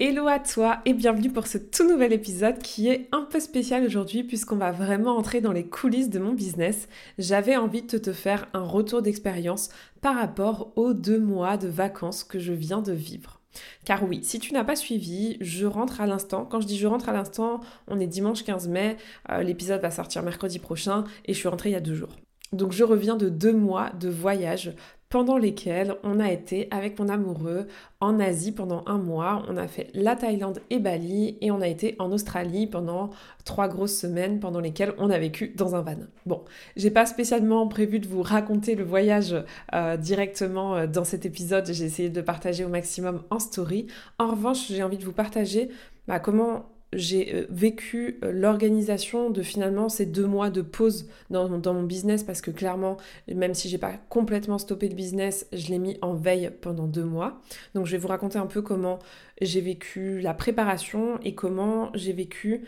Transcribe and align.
Hello 0.00 0.28
à 0.28 0.38
toi 0.38 0.78
et 0.84 0.92
bienvenue 0.92 1.28
pour 1.28 1.48
ce 1.48 1.58
tout 1.58 1.84
nouvel 1.84 2.12
épisode 2.12 2.58
qui 2.58 2.88
est 2.88 3.08
un 3.10 3.22
peu 3.22 3.40
spécial 3.40 3.82
aujourd'hui 3.82 4.22
puisqu'on 4.22 4.54
va 4.54 4.70
vraiment 4.70 5.16
entrer 5.16 5.40
dans 5.40 5.50
les 5.50 5.66
coulisses 5.66 6.08
de 6.08 6.20
mon 6.20 6.34
business. 6.34 6.88
J'avais 7.18 7.56
envie 7.56 7.82
de 7.82 7.98
te 7.98 8.12
faire 8.12 8.46
un 8.54 8.62
retour 8.62 9.02
d'expérience 9.02 9.70
par 10.00 10.14
rapport 10.14 10.72
aux 10.76 10.94
deux 10.94 11.18
mois 11.18 11.56
de 11.56 11.66
vacances 11.66 12.22
que 12.22 12.38
je 12.38 12.52
viens 12.52 12.80
de 12.80 12.92
vivre. 12.92 13.40
Car 13.84 14.04
oui, 14.04 14.20
si 14.22 14.38
tu 14.38 14.54
n'as 14.54 14.62
pas 14.62 14.76
suivi, 14.76 15.36
je 15.40 15.66
rentre 15.66 16.00
à 16.00 16.06
l'instant. 16.06 16.44
Quand 16.44 16.60
je 16.60 16.68
dis 16.68 16.78
je 16.78 16.86
rentre 16.86 17.08
à 17.08 17.12
l'instant, 17.12 17.58
on 17.88 17.98
est 17.98 18.06
dimanche 18.06 18.44
15 18.44 18.68
mai, 18.68 18.98
euh, 19.30 19.42
l'épisode 19.42 19.80
va 19.80 19.90
sortir 19.90 20.22
mercredi 20.22 20.60
prochain 20.60 21.02
et 21.24 21.34
je 21.34 21.38
suis 21.40 21.48
rentrée 21.48 21.70
il 21.70 21.72
y 21.72 21.74
a 21.74 21.80
deux 21.80 21.96
jours. 21.96 22.14
Donc 22.52 22.70
je 22.70 22.84
reviens 22.84 23.16
de 23.16 23.28
deux 23.28 23.52
mois 23.52 23.90
de 23.98 24.08
voyage 24.08 24.74
pendant 25.08 25.38
lesquels 25.38 25.94
on 26.02 26.20
a 26.20 26.30
été 26.30 26.68
avec 26.70 26.98
mon 26.98 27.08
amoureux 27.08 27.66
en 28.00 28.20
Asie 28.20 28.52
pendant 28.52 28.84
un 28.86 28.98
mois. 28.98 29.42
On 29.48 29.56
a 29.56 29.66
fait 29.66 29.88
la 29.94 30.16
Thaïlande 30.16 30.60
et 30.70 30.78
Bali 30.78 31.38
et 31.40 31.50
on 31.50 31.60
a 31.60 31.68
été 31.68 31.96
en 31.98 32.12
Australie 32.12 32.66
pendant 32.66 33.10
trois 33.44 33.68
grosses 33.68 33.96
semaines 33.96 34.38
pendant 34.38 34.60
lesquelles 34.60 34.94
on 34.98 35.10
a 35.10 35.18
vécu 35.18 35.54
dans 35.56 35.74
un 35.74 35.80
van. 35.80 35.96
Bon, 36.26 36.44
j'ai 36.76 36.90
pas 36.90 37.06
spécialement 37.06 37.66
prévu 37.68 38.00
de 38.00 38.06
vous 38.06 38.22
raconter 38.22 38.74
le 38.74 38.84
voyage 38.84 39.34
euh, 39.74 39.96
directement 39.96 40.76
euh, 40.76 40.86
dans 40.86 41.04
cet 41.04 41.24
épisode. 41.24 41.66
J'ai 41.72 41.86
essayé 41.86 42.10
de 42.10 42.20
partager 42.20 42.64
au 42.64 42.68
maximum 42.68 43.22
en 43.30 43.38
story. 43.38 43.86
En 44.18 44.28
revanche, 44.28 44.68
j'ai 44.68 44.82
envie 44.82 44.98
de 44.98 45.04
vous 45.04 45.12
partager 45.12 45.70
bah, 46.06 46.20
comment 46.20 46.66
j'ai 46.92 47.34
euh, 47.34 47.46
vécu 47.50 48.18
euh, 48.24 48.32
l'organisation 48.32 49.30
de 49.30 49.42
finalement 49.42 49.88
ces 49.88 50.06
deux 50.06 50.26
mois 50.26 50.50
de 50.50 50.62
pause 50.62 51.08
dans, 51.30 51.48
mon 51.48 51.82
business 51.82 52.22
parce 52.22 52.40
que 52.40 52.50
clairement, 52.50 52.96
même 53.32 53.54
si 53.54 53.68
j'ai 53.68 53.78
pas 53.78 53.92
complètement 54.08 54.58
stoppé 54.58 54.88
le 54.88 54.94
business, 54.94 55.46
je 55.52 55.68
l'ai 55.68 55.78
mis 55.78 55.98
en 56.02 56.14
veille 56.14 56.50
pendant 56.60 56.86
deux 56.86 57.04
mois. 57.04 57.40
Donc 57.74 57.86
je 57.86 57.92
vais 57.92 57.98
vous 57.98 58.08
raconter 58.08 58.38
un 58.38 58.46
peu 58.46 58.62
comment 58.62 58.98
j'ai 59.40 59.60
vécu 59.60 60.20
la 60.20 60.34
préparation 60.34 61.20
et 61.22 61.34
comment 61.34 61.90
j'ai 61.94 62.12
vécu 62.12 62.64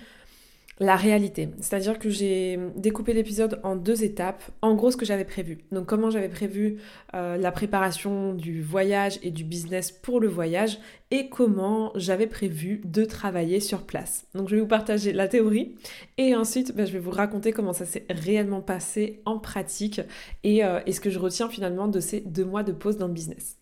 la 0.80 0.96
réalité. 0.96 1.50
C'est-à-dire 1.60 1.98
que 1.98 2.08
j'ai 2.08 2.58
découpé 2.74 3.12
l'épisode 3.12 3.60
en 3.62 3.76
deux 3.76 4.02
étapes. 4.02 4.42
En 4.62 4.74
gros, 4.74 4.90
ce 4.90 4.96
que 4.96 5.04
j'avais 5.04 5.26
prévu. 5.26 5.58
Donc, 5.70 5.86
comment 5.86 6.10
j'avais 6.10 6.30
prévu 6.30 6.78
euh, 7.14 7.36
la 7.36 7.52
préparation 7.52 8.32
du 8.32 8.62
voyage 8.62 9.18
et 9.22 9.30
du 9.30 9.44
business 9.44 9.92
pour 9.92 10.20
le 10.20 10.28
voyage 10.28 10.78
et 11.10 11.28
comment 11.28 11.92
j'avais 11.96 12.26
prévu 12.26 12.80
de 12.84 13.04
travailler 13.04 13.60
sur 13.60 13.82
place. 13.82 14.26
Donc, 14.34 14.48
je 14.48 14.54
vais 14.54 14.62
vous 14.62 14.66
partager 14.66 15.12
la 15.12 15.28
théorie 15.28 15.76
et 16.16 16.34
ensuite, 16.34 16.74
ben, 16.74 16.86
je 16.86 16.92
vais 16.92 16.98
vous 16.98 17.10
raconter 17.10 17.52
comment 17.52 17.74
ça 17.74 17.84
s'est 17.84 18.06
réellement 18.08 18.62
passé 18.62 19.20
en 19.26 19.38
pratique 19.38 20.00
euh, 20.46 20.80
et 20.86 20.92
ce 20.92 21.00
que 21.00 21.10
je 21.10 21.18
retiens 21.18 21.50
finalement 21.50 21.88
de 21.88 22.00
ces 22.00 22.20
deux 22.20 22.46
mois 22.46 22.62
de 22.62 22.72
pause 22.72 22.96
dans 22.96 23.06
le 23.06 23.12
business. 23.12 23.59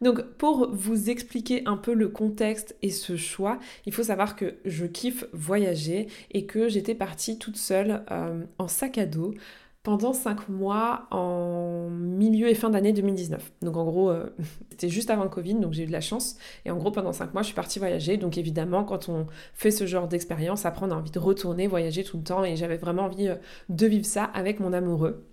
Donc 0.00 0.22
pour 0.38 0.70
vous 0.72 1.10
expliquer 1.10 1.62
un 1.66 1.76
peu 1.76 1.94
le 1.94 2.08
contexte 2.08 2.76
et 2.82 2.90
ce 2.90 3.16
choix, 3.16 3.58
il 3.86 3.92
faut 3.92 4.04
savoir 4.04 4.36
que 4.36 4.56
je 4.64 4.86
kiffe 4.86 5.24
voyager 5.32 6.08
et 6.30 6.46
que 6.46 6.68
j'étais 6.68 6.94
partie 6.94 7.38
toute 7.38 7.56
seule 7.56 8.02
euh, 8.10 8.44
en 8.58 8.68
sac 8.68 8.98
à 8.98 9.06
dos 9.06 9.34
pendant 9.82 10.12
5 10.12 10.48
mois 10.48 11.06
en 11.10 11.88
milieu 11.90 12.48
et 12.48 12.54
fin 12.54 12.70
d'année 12.70 12.92
2019. 12.92 13.52
Donc 13.62 13.76
en 13.76 13.84
gros, 13.84 14.10
euh, 14.10 14.26
c'était 14.70 14.88
juste 14.88 15.10
avant 15.10 15.24
le 15.24 15.30
Covid, 15.30 15.54
donc 15.54 15.72
j'ai 15.72 15.84
eu 15.84 15.86
de 15.86 15.92
la 15.92 16.00
chance. 16.00 16.36
Et 16.64 16.70
en 16.70 16.76
gros, 16.76 16.90
pendant 16.90 17.12
5 17.12 17.32
mois, 17.32 17.42
je 17.42 17.46
suis 17.46 17.54
partie 17.54 17.78
voyager. 17.78 18.16
Donc 18.16 18.36
évidemment, 18.36 18.84
quand 18.84 19.08
on 19.08 19.26
fait 19.54 19.70
ce 19.70 19.86
genre 19.86 20.08
d'expérience, 20.08 20.66
après 20.66 20.86
on 20.86 20.90
a 20.90 20.94
envie 20.94 21.10
de 21.10 21.18
retourner, 21.18 21.66
voyager 21.66 22.04
tout 22.04 22.18
le 22.18 22.24
temps. 22.24 22.44
Et 22.44 22.56
j'avais 22.56 22.76
vraiment 22.76 23.04
envie 23.04 23.28
euh, 23.28 23.36
de 23.68 23.86
vivre 23.86 24.06
ça 24.06 24.24
avec 24.24 24.60
mon 24.60 24.72
amoureux. 24.72 25.24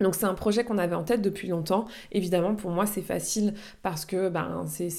Donc 0.00 0.14
c'est 0.14 0.24
un 0.24 0.34
projet 0.34 0.64
qu'on 0.64 0.78
avait 0.78 0.94
en 0.94 1.04
tête 1.04 1.22
depuis 1.22 1.48
longtemps. 1.48 1.86
Évidemment, 2.12 2.54
pour 2.54 2.70
moi, 2.70 2.86
c'est 2.86 3.02
facile 3.02 3.54
parce 3.82 4.04
que 4.04 4.28
ben, 4.28 4.64
c'est, 4.66 4.90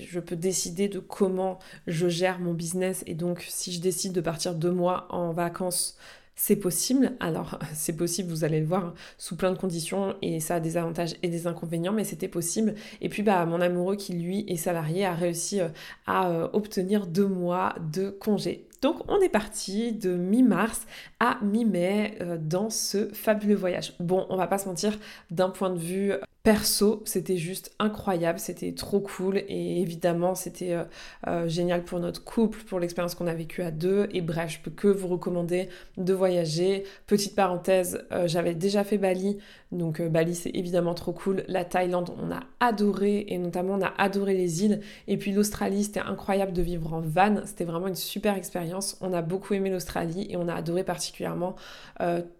je 0.00 0.20
peux 0.20 0.36
décider 0.36 0.88
de 0.88 0.98
comment 0.98 1.58
je 1.86 2.08
gère 2.08 2.38
mon 2.38 2.54
business. 2.54 3.02
Et 3.06 3.14
donc, 3.14 3.44
si 3.48 3.72
je 3.72 3.80
décide 3.80 4.12
de 4.12 4.20
partir 4.20 4.54
deux 4.54 4.70
mois 4.70 5.06
en 5.10 5.32
vacances, 5.32 5.98
c'est 6.36 6.56
possible. 6.56 7.12
Alors, 7.18 7.58
c'est 7.74 7.96
possible, 7.96 8.30
vous 8.30 8.44
allez 8.44 8.60
le 8.60 8.66
voir, 8.66 8.94
sous 9.18 9.36
plein 9.36 9.52
de 9.52 9.58
conditions 9.58 10.14
et 10.22 10.38
ça 10.40 10.56
a 10.56 10.60
des 10.60 10.76
avantages 10.76 11.16
et 11.22 11.28
des 11.28 11.46
inconvénients, 11.46 11.92
mais 11.92 12.04
c'était 12.04 12.28
possible. 12.28 12.74
Et 13.00 13.08
puis, 13.08 13.22
bah, 13.22 13.44
mon 13.46 13.60
amoureux 13.60 13.96
qui, 13.96 14.12
lui, 14.12 14.44
est 14.48 14.56
salarié, 14.56 15.04
a 15.04 15.14
réussi 15.14 15.60
euh, 15.60 15.68
à 16.06 16.30
euh, 16.30 16.48
obtenir 16.52 17.06
deux 17.06 17.26
mois 17.26 17.74
de 17.92 18.10
congé. 18.10 18.66
Donc 18.86 19.02
on 19.08 19.20
est 19.20 19.28
parti 19.28 19.90
de 19.90 20.10
mi-mars 20.10 20.86
à 21.18 21.38
mi-mai 21.42 22.18
euh, 22.20 22.38
dans 22.40 22.70
ce 22.70 23.08
fabuleux 23.08 23.56
voyage. 23.56 23.94
Bon, 23.98 24.26
on 24.30 24.36
va 24.36 24.46
pas 24.46 24.58
se 24.58 24.68
mentir, 24.68 24.96
d'un 25.32 25.50
point 25.50 25.70
de 25.70 25.78
vue 25.80 26.12
Perso, 26.46 27.02
c'était 27.06 27.38
juste 27.38 27.74
incroyable, 27.80 28.38
c'était 28.38 28.70
trop 28.70 29.00
cool 29.00 29.38
et 29.48 29.80
évidemment 29.80 30.36
c'était 30.36 30.74
euh, 30.74 30.84
euh, 31.26 31.48
génial 31.48 31.82
pour 31.82 31.98
notre 31.98 32.22
couple, 32.22 32.60
pour 32.62 32.78
l'expérience 32.78 33.16
qu'on 33.16 33.26
a 33.26 33.34
vécue 33.34 33.62
à 33.62 33.72
deux. 33.72 34.06
Et 34.12 34.20
bref, 34.20 34.52
je 34.52 34.60
peux 34.60 34.70
que 34.70 34.86
vous 34.86 35.08
recommander 35.08 35.68
de 35.96 36.12
voyager. 36.12 36.84
Petite 37.08 37.34
parenthèse, 37.34 38.06
euh, 38.12 38.28
j'avais 38.28 38.54
déjà 38.54 38.84
fait 38.84 38.96
Bali, 38.96 39.38
donc 39.72 40.00
Bali 40.00 40.36
c'est 40.36 40.54
évidemment 40.54 40.94
trop 40.94 41.10
cool. 41.10 41.42
La 41.48 41.64
Thaïlande, 41.64 42.12
on 42.16 42.30
a 42.30 42.44
adoré 42.60 43.24
et 43.26 43.38
notamment 43.38 43.74
on 43.74 43.82
a 43.82 43.92
adoré 43.98 44.34
les 44.34 44.62
îles. 44.62 44.82
Et 45.08 45.16
puis 45.16 45.32
l'Australie, 45.32 45.82
c'était 45.82 45.98
incroyable 45.98 46.52
de 46.52 46.62
vivre 46.62 46.94
en 46.94 47.00
van, 47.00 47.40
c'était 47.44 47.64
vraiment 47.64 47.88
une 47.88 47.96
super 47.96 48.36
expérience. 48.36 48.75
On 49.00 49.12
a 49.12 49.22
beaucoup 49.22 49.54
aimé 49.54 49.70
l'Australie 49.70 50.26
et 50.30 50.36
on 50.36 50.48
a 50.48 50.54
adoré 50.54 50.84
particulièrement 50.84 51.56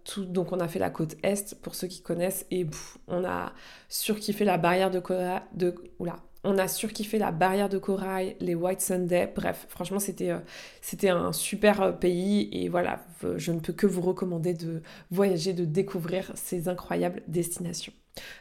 tout. 0.05 0.25
Donc 0.25 0.53
on 0.53 0.61
a 0.61 0.69
fait 0.69 0.79
la 0.79 0.91
côte 0.91 1.17
est 1.23 1.55
pour 1.63 1.75
ceux 1.75 1.87
qui 1.87 2.03
connaissent 2.03 2.47
et 2.51 2.67
on 3.09 3.25
a 3.25 3.53
surkiffé 3.89 4.45
la 4.45 4.59
barrière 4.59 4.91
de 4.91 5.01
corail, 5.01 5.43
de, 5.55 5.75
oula, 5.99 6.17
on 6.47 6.59
a 6.59 6.69
surkiffé 6.69 7.19
la 7.19 7.33
barrière 7.33 7.69
de 7.69 7.79
corail, 7.79 8.37
les 8.41 8.55
White 8.55 8.81
Sunday, 8.81 9.31
bref, 9.35 9.67
franchement 9.69 9.99
c'était 9.99 10.31
euh, 10.31 11.15
un 11.15 11.33
super 11.33 11.83
euh, 11.83 11.93
pays 11.93 12.49
et 12.53 12.69
voilà, 12.69 13.05
je 13.37 13.53
ne 13.53 13.59
peux 13.59 13.73
que 13.73 13.87
vous 13.87 14.01
recommander 14.01 14.55
de 14.55 14.81
voyager, 15.11 15.53
de 15.53 15.65
découvrir 15.65 16.31
ces 16.35 16.69
incroyables 16.69 17.23
destinations. 17.27 17.93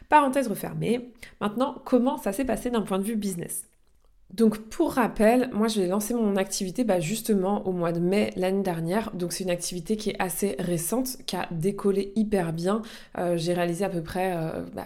Parenthèse 0.08 0.48
refermée, 0.48 1.12
maintenant 1.40 1.82
comment 1.84 2.16
ça 2.16 2.32
s'est 2.32 2.44
passé 2.44 2.70
d'un 2.70 2.82
point 2.82 2.98
de 2.98 3.04
vue 3.04 3.16
business? 3.16 3.66
Donc 4.34 4.58
pour 4.58 4.92
rappel, 4.92 5.48
moi 5.52 5.68
j'ai 5.68 5.86
lancé 5.86 6.12
mon 6.12 6.34
activité 6.34 6.82
bah, 6.82 6.98
justement 6.98 7.64
au 7.66 7.72
mois 7.72 7.92
de 7.92 8.00
mai 8.00 8.32
l'année 8.36 8.62
dernière. 8.62 9.12
Donc 9.14 9.32
c'est 9.32 9.44
une 9.44 9.50
activité 9.50 9.96
qui 9.96 10.10
est 10.10 10.16
assez 10.20 10.56
récente, 10.58 11.18
qui 11.26 11.36
a 11.36 11.46
décollé 11.52 12.12
hyper 12.16 12.52
bien. 12.52 12.82
Euh, 13.18 13.36
j'ai 13.36 13.54
réalisé 13.54 13.84
à 13.84 13.88
peu 13.88 14.02
près 14.02 14.36
euh, 14.36 14.64
bah, 14.74 14.84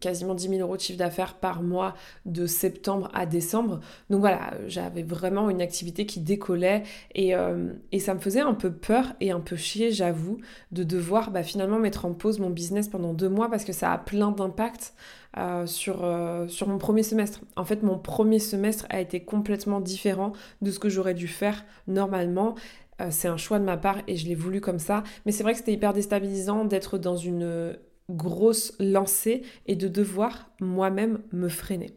quasiment 0.00 0.34
10 0.34 0.48
000 0.48 0.60
euros 0.62 0.76
de 0.76 0.80
chiffre 0.80 0.98
d'affaires 0.98 1.34
par 1.34 1.62
mois 1.62 1.94
de 2.24 2.46
septembre 2.46 3.10
à 3.12 3.26
décembre. 3.26 3.80
Donc 4.08 4.20
voilà, 4.20 4.54
j'avais 4.66 5.02
vraiment 5.02 5.50
une 5.50 5.60
activité 5.60 6.06
qui 6.06 6.20
décollait 6.20 6.82
et, 7.14 7.34
euh, 7.34 7.74
ça 7.98 8.14
me 8.14 8.20
faisait 8.20 8.40
un 8.40 8.54
peu 8.54 8.72
peur 8.72 9.12
et 9.20 9.32
un 9.32 9.40
peu 9.40 9.56
chier, 9.56 9.92
j'avoue, 9.92 10.38
de 10.72 10.82
devoir 10.82 11.30
bah, 11.30 11.42
finalement 11.42 11.78
mettre 11.78 12.06
en 12.06 12.14
pause 12.14 12.38
mon 12.38 12.48
business 12.48 12.88
pendant 12.88 13.12
deux 13.12 13.28
mois 13.28 13.50
parce 13.50 13.64
que 13.64 13.72
ça 13.72 13.92
a 13.92 13.98
plein 13.98 14.30
d'impacts. 14.30 14.94
Euh, 15.36 15.66
sur, 15.66 16.04
euh, 16.04 16.48
sur 16.48 16.68
mon 16.68 16.78
premier 16.78 17.02
semestre. 17.02 17.40
En 17.54 17.64
fait, 17.64 17.82
mon 17.82 17.98
premier 17.98 18.38
semestre 18.38 18.86
a 18.88 18.98
été 18.98 19.20
complètement 19.20 19.80
différent 19.80 20.32
de 20.62 20.70
ce 20.70 20.78
que 20.78 20.88
j'aurais 20.88 21.12
dû 21.12 21.28
faire 21.28 21.66
normalement. 21.86 22.54
Euh, 23.02 23.08
c'est 23.10 23.28
un 23.28 23.36
choix 23.36 23.58
de 23.58 23.64
ma 23.64 23.76
part 23.76 23.98
et 24.06 24.16
je 24.16 24.26
l'ai 24.26 24.34
voulu 24.34 24.62
comme 24.62 24.78
ça. 24.78 25.04
Mais 25.26 25.32
c'est 25.32 25.42
vrai 25.42 25.52
que 25.52 25.58
c'était 25.58 25.74
hyper 25.74 25.92
déstabilisant 25.92 26.64
d'être 26.64 26.96
dans 26.96 27.16
une 27.16 27.76
grosse 28.08 28.74
lancée 28.80 29.42
et 29.66 29.76
de 29.76 29.86
devoir 29.86 30.50
moi-même 30.60 31.20
me 31.32 31.48
freiner. 31.48 31.94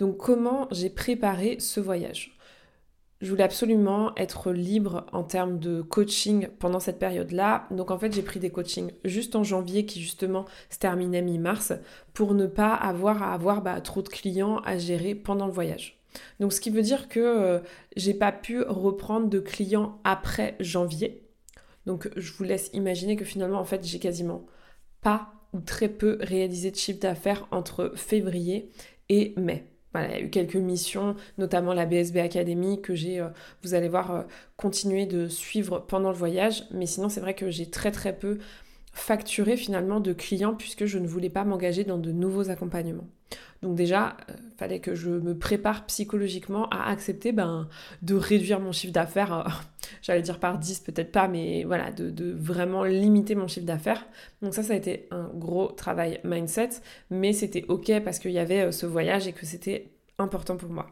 Donc 0.00 0.16
comment 0.16 0.66
j'ai 0.72 0.90
préparé 0.90 1.56
ce 1.60 1.78
voyage? 1.78 2.36
Je 3.20 3.28
voulais 3.30 3.44
absolument 3.44 4.14
être 4.16 4.50
libre 4.50 5.06
en 5.12 5.22
termes 5.22 5.58
de 5.58 5.82
coaching 5.82 6.48
pendant 6.58 6.80
cette 6.80 6.98
période-là. 6.98 7.66
Donc 7.70 7.90
en 7.90 7.98
fait, 7.98 8.14
j'ai 8.14 8.22
pris 8.22 8.40
des 8.40 8.50
coachings 8.50 8.92
juste 9.04 9.36
en 9.36 9.44
janvier 9.44 9.84
qui 9.84 10.00
justement 10.00 10.46
se 10.70 10.78
terminaient 10.78 11.22
mi-mars 11.22 11.74
pour 12.14 12.34
ne 12.34 12.46
pas 12.46 12.72
avoir 12.74 13.22
à 13.22 13.34
avoir 13.34 13.60
bah, 13.60 13.80
trop 13.82 14.00
de 14.00 14.08
clients 14.08 14.58
à 14.64 14.78
gérer 14.78 15.14
pendant 15.14 15.46
le 15.46 15.52
voyage. 15.52 16.00
Donc 16.40 16.52
ce 16.52 16.60
qui 16.60 16.70
veut 16.70 16.82
dire 16.82 17.08
que 17.08 17.20
euh, 17.20 17.60
j'ai 17.94 18.14
pas 18.14 18.32
pu 18.32 18.62
reprendre 18.62 19.28
de 19.28 19.38
clients 19.38 20.00
après 20.02 20.56
janvier. 20.58 21.22
Donc 21.86 22.10
je 22.16 22.32
vous 22.32 22.44
laisse 22.44 22.70
imaginer 22.72 23.16
que 23.16 23.24
finalement 23.24 23.60
en 23.60 23.64
fait, 23.64 23.84
j'ai 23.84 23.98
quasiment 23.98 24.46
pas 25.02 25.34
ou 25.52 25.60
très 25.60 25.88
peu 25.88 26.18
réalisé 26.20 26.70
de 26.70 26.76
chiffre 26.76 27.00
d'affaires 27.00 27.46
entre 27.50 27.92
février 27.96 28.70
et 29.08 29.34
mai. 29.36 29.69
Il 29.94 30.10
y 30.10 30.14
a 30.14 30.20
eu 30.20 30.30
quelques 30.30 30.56
missions, 30.56 31.16
notamment 31.38 31.74
la 31.74 31.86
BSB 31.86 32.18
Academy, 32.18 32.80
que 32.80 32.94
j'ai, 32.94 33.26
vous 33.62 33.74
allez 33.74 33.88
voir, 33.88 34.24
continué 34.56 35.06
de 35.06 35.26
suivre 35.28 35.80
pendant 35.80 36.10
le 36.10 36.16
voyage. 36.16 36.64
Mais 36.70 36.86
sinon, 36.86 37.08
c'est 37.08 37.20
vrai 37.20 37.34
que 37.34 37.50
j'ai 37.50 37.68
très 37.68 37.90
très 37.90 38.16
peu 38.16 38.38
facturé 38.92 39.56
finalement 39.56 40.00
de 40.00 40.12
clients 40.12 40.54
puisque 40.54 40.84
je 40.84 40.98
ne 40.98 41.06
voulais 41.06 41.30
pas 41.30 41.44
m'engager 41.44 41.84
dans 41.84 41.98
de 41.98 42.12
nouveaux 42.12 42.50
accompagnements. 42.50 43.08
Donc 43.62 43.74
déjà, 43.74 44.16
euh, 44.30 44.34
fallait 44.56 44.80
que 44.80 44.94
je 44.94 45.10
me 45.10 45.36
prépare 45.36 45.84
psychologiquement 45.86 46.68
à 46.70 46.90
accepter 46.90 47.32
ben, 47.32 47.68
de 48.00 48.14
réduire 48.14 48.58
mon 48.58 48.72
chiffre 48.72 48.92
d'affaires, 48.92 49.32
euh, 49.32 49.50
j'allais 50.02 50.22
dire 50.22 50.38
par 50.38 50.58
10 50.58 50.80
peut-être 50.80 51.12
pas, 51.12 51.28
mais 51.28 51.64
voilà, 51.64 51.92
de, 51.92 52.10
de 52.10 52.32
vraiment 52.32 52.84
limiter 52.84 53.34
mon 53.34 53.48
chiffre 53.48 53.66
d'affaires. 53.66 54.06
Donc 54.40 54.54
ça, 54.54 54.62
ça 54.62 54.72
a 54.72 54.76
été 54.76 55.08
un 55.10 55.28
gros 55.34 55.68
travail 55.68 56.20
mindset, 56.24 56.70
mais 57.10 57.34
c'était 57.34 57.66
ok 57.68 58.00
parce 58.02 58.18
qu'il 58.18 58.32
y 58.32 58.38
avait 58.38 58.62
euh, 58.62 58.72
ce 58.72 58.86
voyage 58.86 59.26
et 59.26 59.32
que 59.32 59.44
c'était 59.44 59.90
important 60.18 60.56
pour 60.56 60.70
moi. 60.70 60.86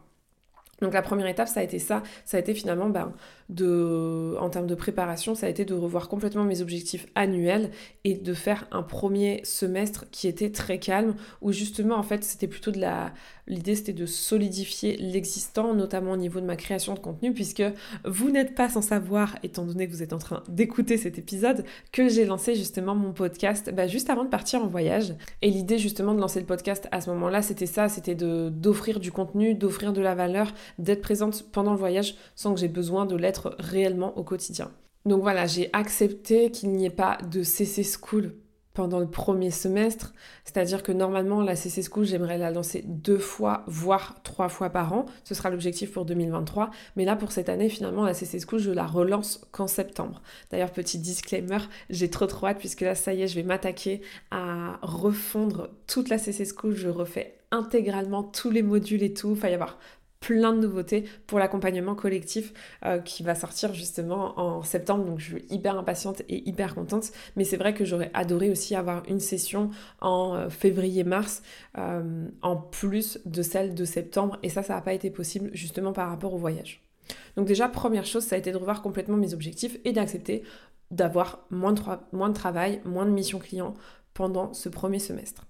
Donc 0.82 0.92
la 0.92 1.02
première 1.02 1.26
étape, 1.26 1.48
ça 1.48 1.60
a 1.60 1.62
été 1.62 1.78
ça, 1.78 2.02
ça 2.24 2.36
a 2.36 2.40
été 2.40 2.54
finalement 2.54 2.88
ben, 2.88 3.12
de, 3.48 4.36
en 4.40 4.50
termes 4.50 4.66
de 4.66 4.74
préparation, 4.74 5.34
ça 5.34 5.46
a 5.46 5.48
été 5.48 5.64
de 5.64 5.74
revoir 5.74 6.08
complètement 6.08 6.44
mes 6.44 6.60
objectifs 6.60 7.06
annuels 7.14 7.70
et 8.04 8.14
de 8.14 8.34
faire 8.34 8.66
un 8.72 8.82
premier 8.82 9.40
semestre 9.44 10.04
qui 10.10 10.28
était 10.28 10.50
très 10.50 10.78
calme, 10.78 11.14
où 11.40 11.52
justement, 11.52 11.96
en 11.96 12.02
fait, 12.02 12.24
c'était 12.24 12.48
plutôt 12.48 12.70
de 12.70 12.80
la... 12.80 13.12
L'idée, 13.46 13.74
c'était 13.74 13.94
de 13.94 14.04
solidifier 14.04 14.98
l'existant, 14.98 15.72
notamment 15.72 16.12
au 16.12 16.16
niveau 16.18 16.38
de 16.38 16.44
ma 16.44 16.56
création 16.56 16.92
de 16.92 16.98
contenu, 16.98 17.32
puisque 17.32 17.62
vous 18.04 18.30
n'êtes 18.30 18.54
pas 18.54 18.68
sans 18.68 18.82
savoir, 18.82 19.36
étant 19.42 19.64
donné 19.64 19.88
que 19.88 19.92
vous 19.92 20.02
êtes 20.02 20.12
en 20.12 20.18
train 20.18 20.42
d'écouter 20.50 20.98
cet 20.98 21.16
épisode, 21.16 21.64
que 21.90 22.08
j'ai 22.10 22.26
lancé 22.26 22.54
justement 22.54 22.94
mon 22.94 23.14
podcast 23.14 23.72
bah, 23.74 23.86
juste 23.86 24.10
avant 24.10 24.24
de 24.24 24.28
partir 24.28 24.62
en 24.62 24.66
voyage. 24.66 25.14
Et 25.40 25.50
l'idée 25.50 25.78
justement 25.78 26.14
de 26.14 26.20
lancer 26.20 26.40
le 26.40 26.46
podcast 26.46 26.88
à 26.92 27.00
ce 27.00 27.08
moment-là, 27.08 27.40
c'était 27.40 27.64
ça, 27.64 27.88
c'était 27.88 28.14
d'offrir 28.14 29.00
du 29.00 29.12
contenu, 29.12 29.54
d'offrir 29.54 29.94
de 29.94 30.02
la 30.02 30.14
valeur, 30.14 30.52
d'être 30.78 31.00
présente 31.00 31.50
pendant 31.50 31.72
le 31.72 31.78
voyage 31.78 32.16
sans 32.36 32.52
que 32.52 32.60
j'ai 32.60 32.68
besoin 32.68 33.06
de 33.06 33.16
l'être 33.16 33.37
réellement 33.58 34.16
au 34.18 34.24
quotidien. 34.24 34.70
Donc 35.04 35.22
voilà, 35.22 35.46
j'ai 35.46 35.70
accepté 35.72 36.50
qu'il 36.50 36.70
n'y 36.70 36.86
ait 36.86 36.90
pas 36.90 37.18
de 37.30 37.42
CC 37.42 37.82
School 37.82 38.34
pendant 38.78 39.00
le 39.00 39.10
premier 39.10 39.50
semestre, 39.50 40.12
c'est-à-dire 40.44 40.84
que 40.84 40.92
normalement 40.92 41.42
la 41.42 41.56
CC 41.56 41.82
School, 41.82 42.04
j'aimerais 42.04 42.38
la 42.38 42.52
lancer 42.52 42.84
deux 42.86 43.18
fois, 43.18 43.64
voire 43.66 44.22
trois 44.22 44.48
fois 44.48 44.70
par 44.70 44.92
an. 44.92 45.06
Ce 45.24 45.34
sera 45.34 45.50
l'objectif 45.50 45.90
pour 45.90 46.04
2023. 46.04 46.70
Mais 46.94 47.04
là, 47.04 47.16
pour 47.16 47.32
cette 47.32 47.48
année, 47.48 47.68
finalement, 47.68 48.04
la 48.04 48.14
CC 48.14 48.38
School, 48.38 48.60
je 48.60 48.70
la 48.70 48.86
relance 48.86 49.40
qu'en 49.50 49.66
septembre. 49.66 50.22
D'ailleurs, 50.52 50.70
petit 50.70 51.00
disclaimer, 51.00 51.58
j'ai 51.90 52.08
trop 52.08 52.26
trop 52.26 52.46
hâte 52.46 52.60
puisque 52.60 52.82
là, 52.82 52.94
ça 52.94 53.12
y 53.12 53.22
est, 53.22 53.26
je 53.26 53.34
vais 53.34 53.42
m'attaquer 53.42 54.00
à 54.30 54.78
refondre 54.82 55.70
toute 55.88 56.08
la 56.08 56.18
CC 56.18 56.44
School. 56.44 56.76
Je 56.76 56.88
refais 56.88 57.34
intégralement 57.50 58.22
tous 58.22 58.50
les 58.50 58.62
modules 58.62 59.02
et 59.02 59.12
tout. 59.12 59.30
Il 59.30 59.40
va 59.40 59.50
y 59.50 59.54
avoir 59.54 59.78
plein 60.20 60.52
de 60.52 60.60
nouveautés 60.60 61.04
pour 61.26 61.38
l'accompagnement 61.38 61.94
collectif 61.94 62.52
euh, 62.84 62.98
qui 62.98 63.22
va 63.22 63.34
sortir 63.34 63.74
justement 63.74 64.38
en 64.38 64.62
septembre. 64.62 65.04
Donc 65.04 65.20
je 65.20 65.36
suis 65.36 65.44
hyper 65.50 65.78
impatiente 65.78 66.22
et 66.28 66.48
hyper 66.48 66.74
contente. 66.74 67.10
Mais 67.36 67.44
c'est 67.44 67.56
vrai 67.56 67.74
que 67.74 67.84
j'aurais 67.84 68.10
adoré 68.14 68.50
aussi 68.50 68.74
avoir 68.74 69.02
une 69.08 69.20
session 69.20 69.70
en 70.00 70.34
euh, 70.34 70.48
février-mars 70.48 71.42
euh, 71.78 72.28
en 72.42 72.56
plus 72.56 73.20
de 73.24 73.42
celle 73.42 73.74
de 73.74 73.84
septembre. 73.84 74.38
Et 74.42 74.48
ça, 74.48 74.62
ça 74.62 74.74
n'a 74.74 74.80
pas 74.80 74.92
été 74.92 75.10
possible 75.10 75.50
justement 75.52 75.92
par 75.92 76.08
rapport 76.08 76.34
au 76.34 76.38
voyage. 76.38 76.82
Donc 77.36 77.46
déjà, 77.46 77.68
première 77.68 78.04
chose, 78.04 78.24
ça 78.24 78.36
a 78.36 78.38
été 78.38 78.52
de 78.52 78.56
revoir 78.56 78.82
complètement 78.82 79.16
mes 79.16 79.32
objectifs 79.32 79.78
et 79.84 79.92
d'accepter 79.92 80.42
d'avoir 80.90 81.46
moins 81.50 81.74
moins 82.12 82.28
de 82.28 82.34
travail, 82.34 82.80
moins 82.84 83.06
de 83.06 83.10
missions 83.10 83.38
clients 83.38 83.74
pendant 84.14 84.52
ce 84.52 84.68
premier 84.68 84.98
semestre. 84.98 85.47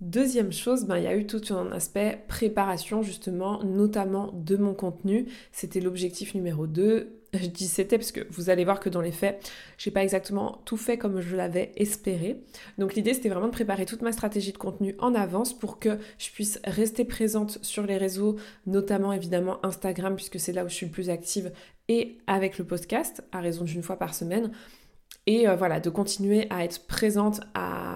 Deuxième 0.00 0.52
chose, 0.52 0.84
ben, 0.84 0.98
il 0.98 1.04
y 1.04 1.06
a 1.06 1.16
eu 1.16 1.26
tout 1.26 1.40
un 1.54 1.72
aspect 1.72 2.22
préparation 2.28 3.00
justement, 3.02 3.64
notamment 3.64 4.30
de 4.34 4.56
mon 4.56 4.74
contenu. 4.74 5.26
C'était 5.52 5.80
l'objectif 5.80 6.34
numéro 6.34 6.66
2. 6.66 7.22
Je 7.32 7.46
dis 7.46 7.66
c'était 7.66 7.96
parce 7.96 8.12
que 8.12 8.20
vous 8.30 8.50
allez 8.50 8.64
voir 8.64 8.78
que 8.78 8.90
dans 8.90 9.00
les 9.00 9.10
faits, 9.10 9.50
j'ai 9.78 9.90
pas 9.90 10.02
exactement 10.02 10.60
tout 10.66 10.76
fait 10.76 10.98
comme 10.98 11.22
je 11.22 11.34
l'avais 11.34 11.72
espéré. 11.76 12.42
Donc 12.76 12.94
l'idée 12.94 13.14
c'était 13.14 13.30
vraiment 13.30 13.46
de 13.46 13.52
préparer 13.52 13.86
toute 13.86 14.02
ma 14.02 14.12
stratégie 14.12 14.52
de 14.52 14.58
contenu 14.58 14.94
en 14.98 15.14
avance 15.14 15.58
pour 15.58 15.78
que 15.78 15.98
je 16.18 16.30
puisse 16.30 16.60
rester 16.64 17.06
présente 17.06 17.58
sur 17.62 17.86
les 17.86 17.96
réseaux, 17.96 18.36
notamment 18.66 19.14
évidemment 19.14 19.64
Instagram 19.64 20.14
puisque 20.14 20.38
c'est 20.38 20.52
là 20.52 20.66
où 20.66 20.68
je 20.68 20.74
suis 20.74 20.86
le 20.86 20.92
plus 20.92 21.08
active 21.08 21.52
et 21.88 22.18
avec 22.26 22.58
le 22.58 22.66
podcast 22.66 23.24
à 23.32 23.40
raison 23.40 23.64
d'une 23.64 23.82
fois 23.82 23.98
par 23.98 24.14
semaine 24.14 24.50
et 25.26 25.48
euh, 25.48 25.56
voilà, 25.56 25.80
de 25.80 25.90
continuer 25.90 26.46
à 26.50 26.64
être 26.64 26.86
présente, 26.86 27.40
à 27.54 27.95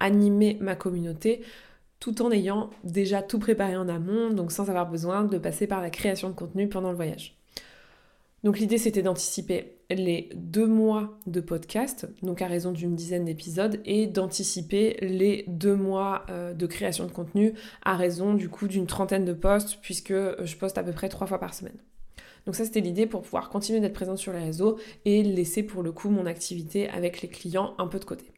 animer 0.00 0.56
ma 0.60 0.74
communauté 0.74 1.42
tout 2.00 2.22
en 2.22 2.30
ayant 2.32 2.70
déjà 2.82 3.22
tout 3.22 3.38
préparé 3.38 3.76
en 3.76 3.88
amont, 3.88 4.30
donc 4.30 4.52
sans 4.52 4.70
avoir 4.70 4.88
besoin 4.88 5.24
de 5.24 5.36
passer 5.36 5.66
par 5.66 5.82
la 5.82 5.90
création 5.90 6.30
de 6.30 6.34
contenu 6.34 6.66
pendant 6.68 6.90
le 6.90 6.96
voyage. 6.96 7.36
Donc 8.42 8.58
l'idée 8.58 8.78
c'était 8.78 9.02
d'anticiper 9.02 9.76
les 9.90 10.30
deux 10.34 10.66
mois 10.66 11.18
de 11.26 11.40
podcast, 11.40 12.08
donc 12.22 12.40
à 12.40 12.46
raison 12.46 12.72
d'une 12.72 12.94
dizaine 12.94 13.26
d'épisodes, 13.26 13.80
et 13.84 14.06
d'anticiper 14.06 14.96
les 15.02 15.44
deux 15.46 15.74
mois 15.74 16.24
euh, 16.30 16.54
de 16.54 16.66
création 16.66 17.04
de 17.04 17.12
contenu 17.12 17.52
à 17.82 17.96
raison 17.96 18.32
du 18.32 18.48
coup 18.48 18.66
d'une 18.66 18.86
trentaine 18.86 19.26
de 19.26 19.34
posts, 19.34 19.78
puisque 19.82 20.14
je 20.14 20.56
poste 20.56 20.78
à 20.78 20.82
peu 20.82 20.92
près 20.92 21.10
trois 21.10 21.26
fois 21.26 21.38
par 21.38 21.52
semaine. 21.52 21.76
Donc 22.46 22.54
ça, 22.54 22.64
c'était 22.64 22.80
l'idée 22.80 23.06
pour 23.06 23.20
pouvoir 23.20 23.50
continuer 23.50 23.80
d'être 23.80 23.92
présente 23.92 24.16
sur 24.16 24.32
les 24.32 24.38
réseaux 24.40 24.78
et 25.04 25.22
laisser 25.22 25.62
pour 25.62 25.82
le 25.82 25.92
coup 25.92 26.08
mon 26.08 26.24
activité 26.24 26.88
avec 26.88 27.20
les 27.20 27.28
clients 27.28 27.74
un 27.76 27.86
peu 27.86 27.98
de 27.98 28.06
côté. 28.06 28.29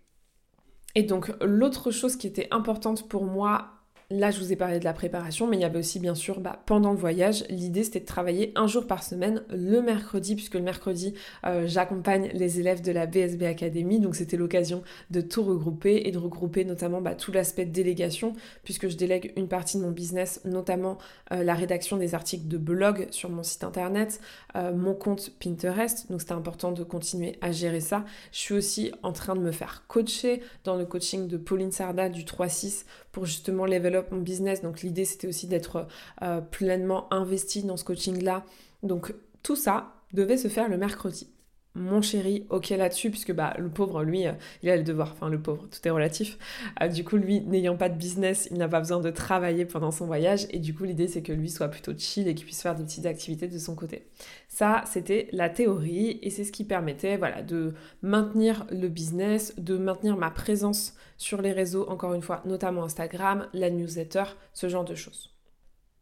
Et 0.95 1.03
donc 1.03 1.33
l'autre 1.41 1.91
chose 1.91 2.17
qui 2.17 2.27
était 2.27 2.49
importante 2.51 3.09
pour 3.09 3.25
moi 3.25 3.82
Là, 4.13 4.31
je 4.31 4.39
vous 4.41 4.53
ai 4.53 4.57
parlé 4.57 4.79
de 4.79 4.85
la 4.85 4.93
préparation, 4.93 5.47
mais 5.47 5.57
il 5.57 5.61
y 5.61 5.65
avait 5.65 5.79
aussi, 5.79 5.99
bien 5.99 6.15
sûr, 6.15 6.41
bah, 6.41 6.63
pendant 6.67 6.93
le 6.93 6.99
voyage, 6.99 7.45
l'idée 7.49 7.83
c'était 7.83 8.01
de 8.01 8.05
travailler 8.05 8.53
un 8.57 8.67
jour 8.67 8.87
par 8.87 9.03
semaine, 9.03 9.43
le 9.49 9.81
mercredi, 9.81 10.35
puisque 10.35 10.57
le 10.57 10.61
mercredi, 10.61 11.15
euh, 11.47 11.67
j'accompagne 11.67 12.29
les 12.35 12.61
élèves 12.61 12.83
de 12.83 12.93
la 12.93 13.07
BSB 13.07 13.45
Academy, 13.45 14.01
donc 14.01 14.15
c'était 14.15 14.37
l'occasion 14.37 14.83
de 15.11 15.23
tout 15.23 15.43
regrouper 15.43 16.03
et 16.05 16.11
de 16.11 16.19
regrouper 16.19 16.67
notamment 16.67 17.01
bah, 17.01 17.15
tout 17.15 17.33
l'aspect 17.33 17.65
de 17.65 17.71
délégation, 17.71 18.35
puisque 18.65 18.89
je 18.89 18.99
délègue 18.99 19.33
une 19.37 19.49
partie 19.49 19.79
de 19.79 19.83
mon 19.83 19.93
business, 19.93 20.43
notamment 20.45 20.99
euh, 21.33 21.43
la 21.43 21.55
rédaction 21.55 21.97
des 21.97 22.15
articles 22.15 22.49
de 22.49 22.59
blog 22.59 23.07
sur 23.13 23.31
mon 23.31 23.43
site 23.43 23.65
internet, 23.65 24.21
euh, 24.57 24.75
mon 24.75 24.93
compte 24.93 25.33
Pinterest, 25.43 26.11
donc 26.11 26.21
c'était 26.21 26.33
important 26.33 26.73
de 26.73 26.85
continuer 26.85 27.39
à 27.41 27.51
gérer 27.51 27.81
ça. 27.81 28.05
Je 28.31 28.39
suis 28.41 28.55
aussi 28.55 28.93
en 29.03 29.13
train 29.13 29.37
de 29.37 29.41
me 29.41 29.53
faire 29.53 29.85
coacher 29.89 30.43
dans 30.65 30.77
le 30.77 30.85
coaching 30.85 31.29
de 31.29 31.39
Pauline 31.39 31.73
Sarda 31.73 32.11
du 32.11 32.25
3-6 32.25 32.85
pour 33.13 33.27
justement 33.27 33.67
level 33.67 33.97
up 33.97 34.11
mon 34.11 34.21
business. 34.21 34.63
Donc 34.63 34.83
l'idée 34.83 35.05
c'était 35.05 35.29
aussi 35.29 35.47
d'être 35.47 35.87
euh, 36.23 36.41
pleinement 36.41 37.13
investi 37.13 37.63
dans 37.63 37.77
ce 37.77 37.85
coaching-là. 37.85 38.45
Donc 38.83 39.15
tout 39.43 39.57
ça 39.57 39.93
devait 40.13 40.37
se 40.39 40.49
faire 40.49 40.69
le 40.69 40.77
mercredi 40.77 41.32
mon 41.75 42.03
chéri, 42.03 42.47
ok 42.51 42.71
là-dessus, 42.71 43.11
puisque 43.11 43.33
bah, 43.33 43.55
le 43.59 43.69
pauvre, 43.71 44.03
lui, 44.03 44.27
euh, 44.27 44.33
il 44.63 44.69
a 44.69 44.77
le 44.77 44.83
devoir, 44.83 45.13
enfin 45.13 45.29
le 45.29 45.41
pauvre, 45.41 45.67
tout 45.71 45.79
est 45.87 45.91
relatif. 45.91 46.39
Euh, 46.83 46.89
du 46.89 47.03
coup, 47.05 47.17
lui, 47.17 47.41
n'ayant 47.41 47.77
pas 47.77 47.89
de 47.89 47.97
business, 47.97 48.49
il 48.51 48.59
n'a 48.59 48.69
pas 48.69 48.81
besoin 48.81 49.01
de 49.01 49.11
travailler 49.11 49.65
pendant 49.65 49.91
son 49.91 50.07
voyage, 50.07 50.47
et 50.51 50.59
du 50.59 50.75
coup, 50.75 50.85
l'idée, 50.85 51.09
c'est 51.09 51.23
que 51.23 51.33
lui 51.33 51.49
soit 51.49 51.69
plutôt 51.69 51.93
chill 51.97 52.29
et 52.29 52.35
qu'il 52.35 52.45
puisse 52.45 52.63
faire 52.63 52.75
des 52.75 52.85
petites 52.85 53.07
activités 53.07 53.49
de 53.49 53.59
son 53.59 53.75
côté. 53.75 54.07
Ça, 54.49 54.85
c'était 54.87 55.29
la 55.33 55.49
théorie, 55.49 56.19
et 56.23 56.31
c'est 56.31 56.45
ce 56.45 56.53
qui 56.53 56.65
permettait, 56.65 57.17
voilà, 57.17 57.43
de 57.43 57.75
maintenir 58.03 58.67
le 58.71 58.89
business, 58.89 59.55
de 59.59 59.79
maintenir 59.79 60.17
ma 60.17 60.31
présence 60.31 60.95
sur 61.17 61.41
les 61.41 61.53
réseaux, 61.53 61.89
encore 61.89 62.15
une 62.15 62.23
fois, 62.23 62.43
notamment 62.45 62.85
Instagram, 62.85 63.49
la 63.55 63.71
newsletter, 63.71 64.25
ce 64.53 64.69
genre 64.69 64.85
de 64.85 64.95
choses. 64.95 65.33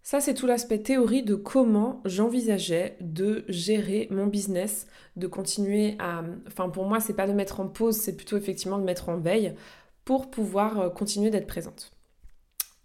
Ça, 0.03 0.21
c'est 0.21 0.35
tout 0.35 0.47
l'aspect 0.47 0.79
théorie 0.79 1.23
de 1.23 1.35
comment 1.35 2.01
j'envisageais 2.05 2.97
de 3.01 3.45
gérer 3.49 4.09
mon 4.11 4.27
business, 4.27 4.87
de 5.17 5.27
continuer 5.27 5.97
à... 5.99 6.25
Enfin, 6.47 6.71
pour 6.71 6.87
moi, 6.87 7.01
c'est 7.01 7.15
pas 7.15 7.27
de 7.27 7.33
mettre 7.33 7.61
en 7.61 7.69
pause, 7.69 7.97
c'est 7.97 8.17
plutôt 8.17 8.37
effectivement 8.37 8.79
de 8.79 8.85
mettre 8.85 9.11
en 9.11 9.19
veille 9.19 9.55
pour 10.05 10.31
pouvoir 10.31 10.81
euh, 10.81 10.89
continuer 10.89 11.31
d'être 11.31 11.47
présente. 11.47 11.93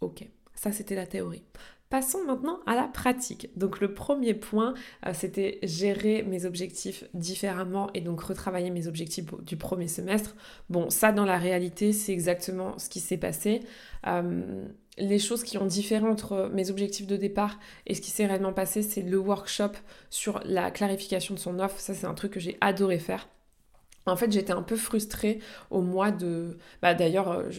Ok, 0.01 0.27
ça 0.53 0.71
c'était 0.71 0.95
la 0.95 1.07
théorie. 1.07 1.43
Passons 1.89 2.23
maintenant 2.25 2.59
à 2.65 2.75
la 2.75 2.87
pratique. 2.87 3.49
Donc 3.55 3.79
le 3.79 3.93
premier 3.93 4.33
point, 4.33 4.73
euh, 5.05 5.11
c'était 5.13 5.59
gérer 5.63 6.23
mes 6.23 6.45
objectifs 6.45 7.05
différemment 7.13 7.89
et 7.93 8.01
donc 8.01 8.21
retravailler 8.21 8.71
mes 8.71 8.87
objectifs 8.87 9.25
du 9.43 9.55
premier 9.55 9.87
semestre. 9.87 10.35
Bon, 10.69 10.89
ça 10.89 11.11
dans 11.11 11.25
la 11.25 11.37
réalité, 11.37 11.93
c'est 11.93 12.11
exactement 12.11 12.77
ce 12.77 12.89
qui 12.89 12.99
s'est 12.99 13.17
passé. 13.17 13.61
Euh, 14.07 14.67
les 14.97 15.19
choses 15.19 15.43
qui 15.43 15.57
ont 15.57 15.65
différé 15.65 16.05
entre 16.05 16.49
mes 16.53 16.69
objectifs 16.69 17.07
de 17.07 17.17
départ 17.17 17.59
et 17.85 17.95
ce 17.95 18.01
qui 18.01 18.11
s'est 18.11 18.25
réellement 18.25 18.53
passé, 18.53 18.81
c'est 18.81 19.01
le 19.01 19.17
workshop 19.17 19.71
sur 20.09 20.39
la 20.45 20.71
clarification 20.71 21.33
de 21.33 21.39
son 21.39 21.59
offre. 21.59 21.79
Ça, 21.79 21.93
c'est 21.93 22.07
un 22.07 22.13
truc 22.13 22.33
que 22.33 22.39
j'ai 22.39 22.57
adoré 22.61 22.99
faire. 22.99 23.27
En 24.05 24.15
fait, 24.15 24.31
j'étais 24.31 24.53
un 24.53 24.61
peu 24.61 24.75
frustrée 24.75 25.39
au 25.71 25.81
mois 25.81 26.11
de... 26.11 26.57
Bah, 26.81 26.93
D'ailleurs, 26.93 27.31
euh, 27.31 27.49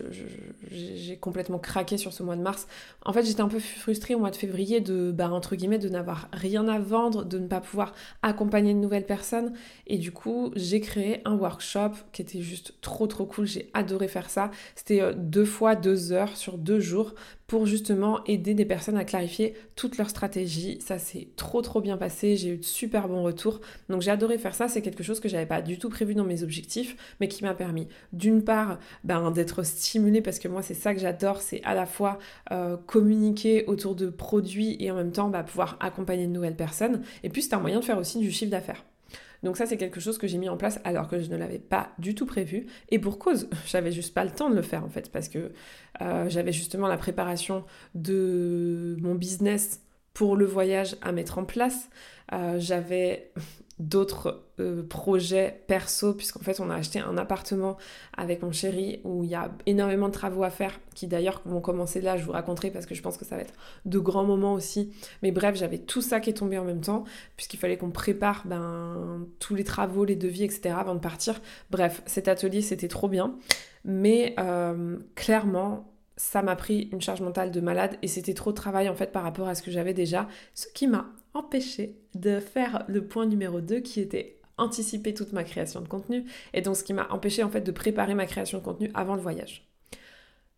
j'ai 0.70 1.16
complètement 1.16 1.58
craqué 1.58 1.96
sur 1.98 2.12
ce 2.12 2.22
mois 2.22 2.36
de 2.36 2.42
mars. 2.42 2.66
En 3.04 3.12
fait, 3.12 3.24
j'étais 3.24 3.40
un 3.40 3.48
peu 3.48 3.58
frustrée 3.58 4.14
au 4.14 4.20
mois 4.20 4.30
de 4.30 4.36
février 4.36 4.80
de, 4.80 5.10
bah, 5.10 5.30
entre 5.30 5.56
guillemets, 5.56 5.78
de 5.78 5.88
n'avoir 5.88 6.28
rien 6.32 6.68
à 6.68 6.78
vendre, 6.78 7.24
de 7.24 7.38
ne 7.38 7.48
pas 7.48 7.60
pouvoir 7.60 7.94
accompagner 8.22 8.74
de 8.74 8.78
nouvelles 8.78 9.06
personnes. 9.06 9.54
Et 9.86 9.98
du 9.98 10.12
coup, 10.12 10.52
j'ai 10.54 10.80
créé 10.80 11.20
un 11.24 11.34
workshop 11.34 11.92
qui 12.12 12.22
était 12.22 12.42
juste 12.42 12.74
trop 12.80 13.06
trop 13.06 13.26
cool. 13.26 13.46
J'ai 13.46 13.70
adoré 13.74 14.08
faire 14.08 14.30
ça. 14.30 14.50
C'était 14.74 15.00
euh, 15.00 15.12
deux 15.16 15.44
fois 15.44 15.74
deux 15.74 16.12
heures 16.12 16.36
sur 16.36 16.58
deux 16.58 16.80
jours 16.80 17.14
pour 17.46 17.66
justement 17.66 18.24
aider 18.24 18.54
des 18.54 18.64
personnes 18.64 18.96
à 18.96 19.04
clarifier 19.04 19.54
toute 19.76 19.98
leur 19.98 20.10
stratégie. 20.10 20.78
Ça 20.80 20.98
s'est 20.98 21.28
trop 21.36 21.62
trop 21.62 21.80
bien 21.80 21.96
passé, 21.96 22.36
j'ai 22.36 22.50
eu 22.50 22.56
de 22.58 22.64
super 22.64 23.08
bons 23.08 23.22
retours. 23.22 23.60
Donc 23.88 24.02
j'ai 24.02 24.10
adoré 24.10 24.38
faire 24.38 24.54
ça, 24.54 24.68
c'est 24.68 24.82
quelque 24.82 25.02
chose 25.02 25.20
que 25.20 25.28
j'avais 25.28 25.46
pas 25.46 25.62
du 25.62 25.78
tout 25.78 25.88
prévu 25.88 26.14
dans 26.14 26.24
mes 26.24 26.35
objectifs, 26.42 26.96
mais 27.20 27.28
qui 27.28 27.44
m'a 27.44 27.54
permis 27.54 27.88
d'une 28.12 28.42
part 28.42 28.78
ben, 29.04 29.30
d'être 29.30 29.62
stimulée 29.62 30.22
parce 30.22 30.38
que 30.38 30.48
moi 30.48 30.62
c'est 30.62 30.74
ça 30.74 30.94
que 30.94 31.00
j'adore, 31.00 31.40
c'est 31.40 31.62
à 31.64 31.74
la 31.74 31.86
fois 31.86 32.18
euh, 32.52 32.76
communiquer 32.76 33.64
autour 33.66 33.94
de 33.94 34.08
produits 34.08 34.76
et 34.80 34.90
en 34.90 34.94
même 34.94 35.12
temps 35.12 35.28
bah, 35.28 35.42
pouvoir 35.42 35.76
accompagner 35.80 36.26
de 36.26 36.32
nouvelles 36.32 36.56
personnes. 36.56 37.02
Et 37.22 37.28
puis 37.28 37.42
c'est 37.42 37.54
un 37.54 37.60
moyen 37.60 37.80
de 37.80 37.84
faire 37.84 37.98
aussi 37.98 38.18
du 38.18 38.30
chiffre 38.30 38.50
d'affaires. 38.50 38.84
Donc 39.42 39.56
ça, 39.56 39.66
c'est 39.66 39.76
quelque 39.76 40.00
chose 40.00 40.18
que 40.18 40.26
j'ai 40.26 40.38
mis 40.38 40.48
en 40.48 40.56
place 40.56 40.80
alors 40.84 41.08
que 41.08 41.20
je 41.20 41.30
ne 41.30 41.36
l'avais 41.36 41.58
pas 41.58 41.92
du 41.98 42.14
tout 42.14 42.26
prévu. 42.26 42.66
Et 42.88 42.98
pour 42.98 43.18
cause, 43.18 43.48
j'avais 43.66 43.92
juste 43.92 44.14
pas 44.14 44.24
le 44.24 44.30
temps 44.30 44.50
de 44.50 44.54
le 44.54 44.62
faire 44.62 44.84
en 44.84 44.88
fait, 44.88 45.10
parce 45.10 45.28
que 45.28 45.52
euh, 46.02 46.28
j'avais 46.28 46.52
justement 46.52 46.88
la 46.88 46.96
préparation 46.96 47.64
de 47.94 48.96
mon 49.00 49.14
business 49.14 49.82
pour 50.14 50.36
le 50.36 50.46
voyage 50.46 50.96
à 51.02 51.12
mettre 51.12 51.38
en 51.38 51.44
place. 51.44 51.90
Euh, 52.32 52.56
j'avais 52.58 53.30
d'autres 53.78 54.42
euh, 54.58 54.82
projets 54.82 55.62
perso, 55.66 56.14
puisqu'en 56.14 56.40
fait 56.40 56.60
on 56.60 56.70
a 56.70 56.74
acheté 56.74 56.98
un 56.98 57.18
appartement 57.18 57.76
avec 58.16 58.42
mon 58.42 58.50
chéri 58.50 59.00
où 59.04 59.22
il 59.22 59.30
y 59.30 59.34
a 59.34 59.50
énormément 59.66 60.08
de 60.08 60.12
travaux 60.12 60.44
à 60.44 60.50
faire, 60.50 60.80
qui 60.94 61.06
d'ailleurs 61.06 61.42
vont 61.44 61.60
commencer 61.60 62.00
là, 62.00 62.16
je 62.16 62.24
vous 62.24 62.32
raconterai 62.32 62.70
parce 62.70 62.86
que 62.86 62.94
je 62.94 63.02
pense 63.02 63.18
que 63.18 63.26
ça 63.26 63.36
va 63.36 63.42
être 63.42 63.52
de 63.84 63.98
grands 63.98 64.24
moments 64.24 64.54
aussi. 64.54 64.92
Mais 65.22 65.30
bref, 65.30 65.56
j'avais 65.56 65.78
tout 65.78 66.00
ça 66.00 66.20
qui 66.20 66.30
est 66.30 66.34
tombé 66.34 66.56
en 66.56 66.64
même 66.64 66.80
temps, 66.80 67.04
puisqu'il 67.36 67.58
fallait 67.58 67.76
qu'on 67.76 67.90
prépare 67.90 68.44
ben, 68.46 69.26
tous 69.40 69.54
les 69.54 69.64
travaux, 69.64 70.04
les 70.04 70.16
devis, 70.16 70.44
etc. 70.44 70.74
avant 70.78 70.94
de 70.94 71.00
partir. 71.00 71.40
Bref, 71.70 72.02
cet 72.06 72.28
atelier 72.28 72.62
c'était 72.62 72.88
trop 72.88 73.08
bien, 73.08 73.36
mais 73.84 74.34
euh, 74.38 74.96
clairement 75.14 75.92
ça 76.16 76.42
m'a 76.42 76.56
pris 76.56 76.88
une 76.92 77.00
charge 77.00 77.20
mentale 77.20 77.50
de 77.50 77.60
malade 77.60 77.98
et 78.02 78.08
c'était 78.08 78.34
trop 78.34 78.50
de 78.50 78.56
travail 78.56 78.88
en 78.88 78.94
fait 78.94 79.12
par 79.12 79.22
rapport 79.22 79.48
à 79.48 79.54
ce 79.54 79.62
que 79.62 79.70
j'avais 79.70 79.92
déjà, 79.92 80.28
ce 80.54 80.66
qui 80.68 80.86
m'a 80.86 81.10
empêché 81.36 81.98
de 82.14 82.40
faire 82.40 82.84
le 82.88 83.06
point 83.06 83.26
numéro 83.26 83.60
2 83.60 83.80
qui 83.80 84.00
était 84.00 84.40
anticiper 84.58 85.12
toute 85.12 85.32
ma 85.32 85.44
création 85.44 85.80
de 85.82 85.88
contenu 85.88 86.24
et 86.54 86.62
donc 86.62 86.76
ce 86.76 86.84
qui 86.84 86.94
m'a 86.94 87.08
empêché 87.10 87.42
en 87.42 87.50
fait 87.50 87.60
de 87.60 87.72
préparer 87.72 88.14
ma 88.14 88.26
création 88.26 88.58
de 88.58 88.64
contenu 88.64 88.90
avant 88.94 89.14
le 89.14 89.20
voyage. 89.20 89.68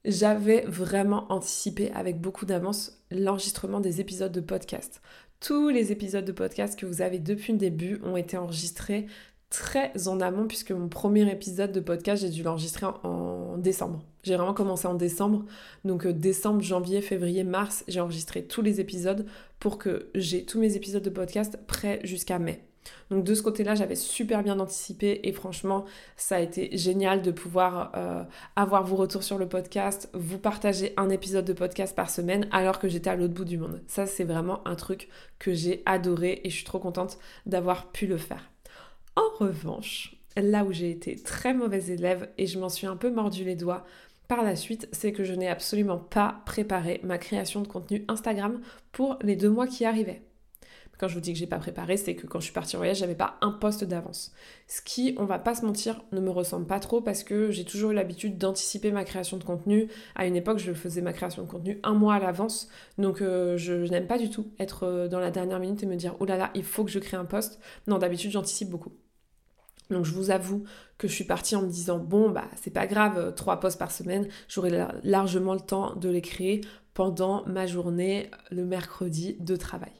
J'avais 0.04 0.62
vraiment 0.62 1.26
anticipé 1.32 1.90
avec 1.90 2.20
beaucoup 2.20 2.46
d'avance 2.46 3.02
l'enregistrement 3.10 3.80
des 3.80 4.00
épisodes 4.00 4.30
de 4.30 4.40
podcast. 4.40 5.02
Tous 5.40 5.68
les 5.68 5.90
épisodes 5.90 6.24
de 6.24 6.32
podcast 6.32 6.78
que 6.78 6.86
vous 6.86 7.02
avez 7.02 7.18
depuis 7.18 7.52
le 7.52 7.58
début 7.58 8.00
ont 8.04 8.16
été 8.16 8.36
enregistrés 8.36 9.06
très 9.50 10.08
en 10.08 10.20
amont 10.20 10.46
puisque 10.46 10.72
mon 10.72 10.88
premier 10.88 11.30
épisode 11.30 11.72
de 11.72 11.80
podcast, 11.80 12.22
j'ai 12.22 12.30
dû 12.30 12.42
l'enregistrer 12.42 12.86
en, 13.02 13.56
décembre. 13.58 14.04
J'ai 14.22 14.36
vraiment 14.36 14.54
commencé 14.54 14.86
en 14.86 14.94
décembre. 14.94 15.44
Donc 15.84 16.06
euh, 16.06 16.12
décembre, 16.12 16.62
janvier, 16.62 17.00
février, 17.00 17.44
mars, 17.44 17.84
j'ai 17.88 18.00
enregistré 18.00 18.44
tous 18.44 18.62
les 18.62 18.80
épisodes 18.80 19.26
pour 19.58 19.78
que 19.78 20.10
j'ai 20.14 20.44
tous 20.44 20.60
mes 20.60 20.76
épisodes 20.76 21.02
de 21.02 21.10
podcast 21.10 21.58
prêts 21.66 22.00
jusqu'à 22.04 22.38
mai. 22.38 22.64
Donc 23.10 23.24
de 23.24 23.34
ce 23.34 23.42
côté-là, 23.42 23.74
j'avais 23.74 23.96
super 23.96 24.42
bien 24.42 24.60
anticipé 24.60 25.20
et 25.24 25.32
franchement, 25.32 25.84
ça 26.16 26.36
a 26.36 26.40
été 26.40 26.76
génial 26.76 27.22
de 27.22 27.30
pouvoir 27.30 27.92
euh, 27.96 28.22
avoir 28.56 28.84
vos 28.84 28.96
retours 28.96 29.22
sur 29.22 29.38
le 29.38 29.48
podcast, 29.48 30.08
vous 30.14 30.38
partager 30.38 30.92
un 30.96 31.10
épisode 31.10 31.44
de 31.44 31.52
podcast 31.52 31.94
par 31.94 32.10
semaine 32.10 32.48
alors 32.50 32.78
que 32.78 32.88
j'étais 32.88 33.10
à 33.10 33.16
l'autre 33.16 33.34
bout 33.34 33.44
du 33.44 33.58
monde. 33.58 33.82
Ça, 33.86 34.06
c'est 34.06 34.24
vraiment 34.24 34.66
un 34.66 34.74
truc 34.74 35.08
que 35.38 35.54
j'ai 35.54 35.82
adoré 35.86 36.40
et 36.44 36.50
je 36.50 36.56
suis 36.56 36.64
trop 36.64 36.78
contente 36.78 37.18
d'avoir 37.46 37.90
pu 37.90 38.06
le 38.06 38.18
faire. 38.18 38.50
En 39.18 39.30
revanche, 39.44 40.14
là 40.36 40.62
où 40.62 40.70
j'ai 40.70 40.92
été 40.92 41.16
très 41.16 41.52
mauvaise 41.52 41.90
élève 41.90 42.28
et 42.38 42.46
je 42.46 42.56
m'en 42.56 42.68
suis 42.68 42.86
un 42.86 42.94
peu 42.94 43.10
mordu 43.10 43.42
les 43.42 43.56
doigts 43.56 43.84
par 44.28 44.44
la 44.44 44.54
suite, 44.54 44.88
c'est 44.92 45.10
que 45.10 45.24
je 45.24 45.34
n'ai 45.34 45.48
absolument 45.48 45.98
pas 45.98 46.40
préparé 46.46 47.00
ma 47.02 47.18
création 47.18 47.60
de 47.60 47.66
contenu 47.66 48.04
Instagram 48.06 48.60
pour 48.92 49.18
les 49.22 49.34
deux 49.34 49.50
mois 49.50 49.66
qui 49.66 49.84
arrivaient. 49.84 50.22
Quand 50.98 51.08
je 51.08 51.14
vous 51.14 51.20
dis 51.20 51.32
que 51.32 51.38
j'ai 51.40 51.48
pas 51.48 51.58
préparé, 51.58 51.96
c'est 51.96 52.14
que 52.14 52.28
quand 52.28 52.38
je 52.38 52.44
suis 52.44 52.52
partie 52.52 52.76
en 52.76 52.78
voyage, 52.78 52.98
j'avais 52.98 53.16
pas 53.16 53.38
un 53.40 53.50
poste 53.50 53.82
d'avance. 53.82 54.32
Ce 54.68 54.82
qui, 54.82 55.16
on 55.16 55.24
va 55.24 55.40
pas 55.40 55.56
se 55.56 55.64
mentir, 55.64 56.00
ne 56.12 56.20
me 56.20 56.30
ressemble 56.30 56.66
pas 56.66 56.78
trop 56.78 57.00
parce 57.00 57.24
que 57.24 57.50
j'ai 57.50 57.64
toujours 57.64 57.90
eu 57.90 57.94
l'habitude 57.94 58.38
d'anticiper 58.38 58.92
ma 58.92 59.04
création 59.04 59.36
de 59.36 59.44
contenu. 59.44 59.88
À 60.14 60.26
une 60.26 60.36
époque, 60.36 60.58
je 60.58 60.72
faisais 60.72 61.02
ma 61.02 61.12
création 61.12 61.42
de 61.42 61.48
contenu 61.48 61.80
un 61.82 61.94
mois 61.94 62.14
à 62.14 62.18
l'avance. 62.20 62.68
Donc 62.98 63.20
euh, 63.20 63.56
je, 63.56 63.74
n'aime 63.90 64.06
pas 64.06 64.18
du 64.18 64.30
tout 64.30 64.46
être 64.60 64.84
euh, 64.84 65.08
dans 65.08 65.20
la 65.20 65.32
dernière 65.32 65.58
minute 65.58 65.82
et 65.82 65.86
me 65.86 65.96
dire 65.96 66.14
oh 66.20 66.24
là 66.24 66.36
là, 66.36 66.50
il 66.54 66.64
faut 66.64 66.84
que 66.84 66.90
je 66.90 67.00
crée 67.00 67.16
un 67.16 67.24
poste. 67.24 67.60
Non, 67.86 67.98
d'habitude, 67.98 68.32
j'anticipe 68.32 68.68
beaucoup. 68.68 68.92
Donc 69.90 70.04
je 70.04 70.12
vous 70.12 70.30
avoue 70.30 70.64
que 70.98 71.08
je 71.08 71.12
suis 71.12 71.24
partie 71.24 71.56
en 71.56 71.62
me 71.62 71.68
disant 71.68 71.98
bon 71.98 72.30
bah 72.30 72.48
c'est 72.60 72.72
pas 72.72 72.86
grave, 72.86 73.18
euh, 73.18 73.30
trois 73.30 73.60
posts 73.60 73.78
par 73.78 73.90
semaine, 73.90 74.28
j'aurai 74.48 74.86
largement 75.02 75.54
le 75.54 75.60
temps 75.60 75.94
de 75.96 76.08
les 76.08 76.20
créer 76.20 76.60
pendant 76.94 77.46
ma 77.46 77.66
journée 77.66 78.30
le 78.50 78.64
mercredi 78.64 79.36
de 79.40 79.56
travail. 79.56 79.92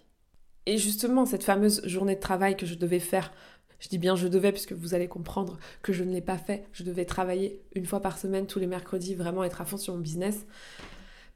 Et 0.66 0.76
justement 0.76 1.24
cette 1.24 1.44
fameuse 1.44 1.80
journée 1.86 2.16
de 2.16 2.20
travail 2.20 2.56
que 2.56 2.66
je 2.66 2.74
devais 2.74 3.00
faire, 3.00 3.32
je 3.78 3.88
dis 3.88 3.98
bien 3.98 4.16
je 4.16 4.28
devais 4.28 4.52
puisque 4.52 4.72
vous 4.72 4.94
allez 4.94 5.08
comprendre 5.08 5.58
que 5.82 5.92
je 5.92 6.04
ne 6.04 6.12
l'ai 6.12 6.20
pas 6.20 6.38
fait, 6.38 6.66
je 6.72 6.82
devais 6.82 7.04
travailler 7.04 7.62
une 7.74 7.86
fois 7.86 8.00
par 8.00 8.18
semaine 8.18 8.46
tous 8.46 8.58
les 8.58 8.66
mercredis, 8.66 9.14
vraiment 9.14 9.44
être 9.44 9.60
à 9.60 9.64
fond 9.64 9.76
sur 9.76 9.94
mon 9.94 10.00
business. 10.00 10.44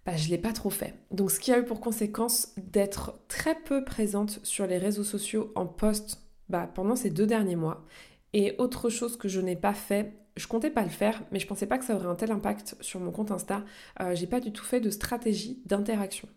Bah, 0.05 0.17
je 0.17 0.27
ne 0.27 0.31
l'ai 0.31 0.39
pas 0.39 0.53
trop 0.53 0.71
fait. 0.71 0.95
Donc 1.13 1.31
ce 1.31 1.39
qui 1.39 1.53
a 1.53 1.61
eu 1.61 1.65
pour 1.65 1.81
conséquence 1.81 2.49
d'être 2.57 3.21
très 3.29 3.55
peu 3.55 3.85
présente 3.85 4.41
sur 4.43 4.67
les 4.67 4.79
réseaux 4.79 5.05
sociaux 5.05 5.53
en 5.55 5.65
post 5.65 6.21
bah, 6.49 6.69
pendant 6.75 6.97
ces 6.97 7.11
deux 7.11 7.27
derniers 7.27 7.55
mois 7.55 7.87
et 8.33 8.55
autre 8.59 8.89
chose 8.89 9.17
que 9.17 9.29
je 9.29 9.41
n'ai 9.41 9.57
pas 9.57 9.75
fait, 9.75 10.13
je 10.37 10.47
comptais 10.47 10.71
pas 10.71 10.83
le 10.83 10.89
faire, 10.89 11.23
mais 11.31 11.39
je 11.39 11.47
pensais 11.47 11.67
pas 11.67 11.79
que 11.79 11.85
ça 11.85 11.95
aurait 11.95 12.07
un 12.07 12.15
tel 12.15 12.31
impact 12.31 12.77
sur 12.81 13.01
mon 13.01 13.11
compte 13.11 13.31
Insta. 13.31 13.65
Euh, 14.01 14.15
j'ai 14.15 14.27
pas 14.27 14.41
du 14.41 14.53
tout 14.53 14.65
fait 14.65 14.81
de 14.81 14.91
stratégie 14.91 15.61
d'interaction. 15.67 16.29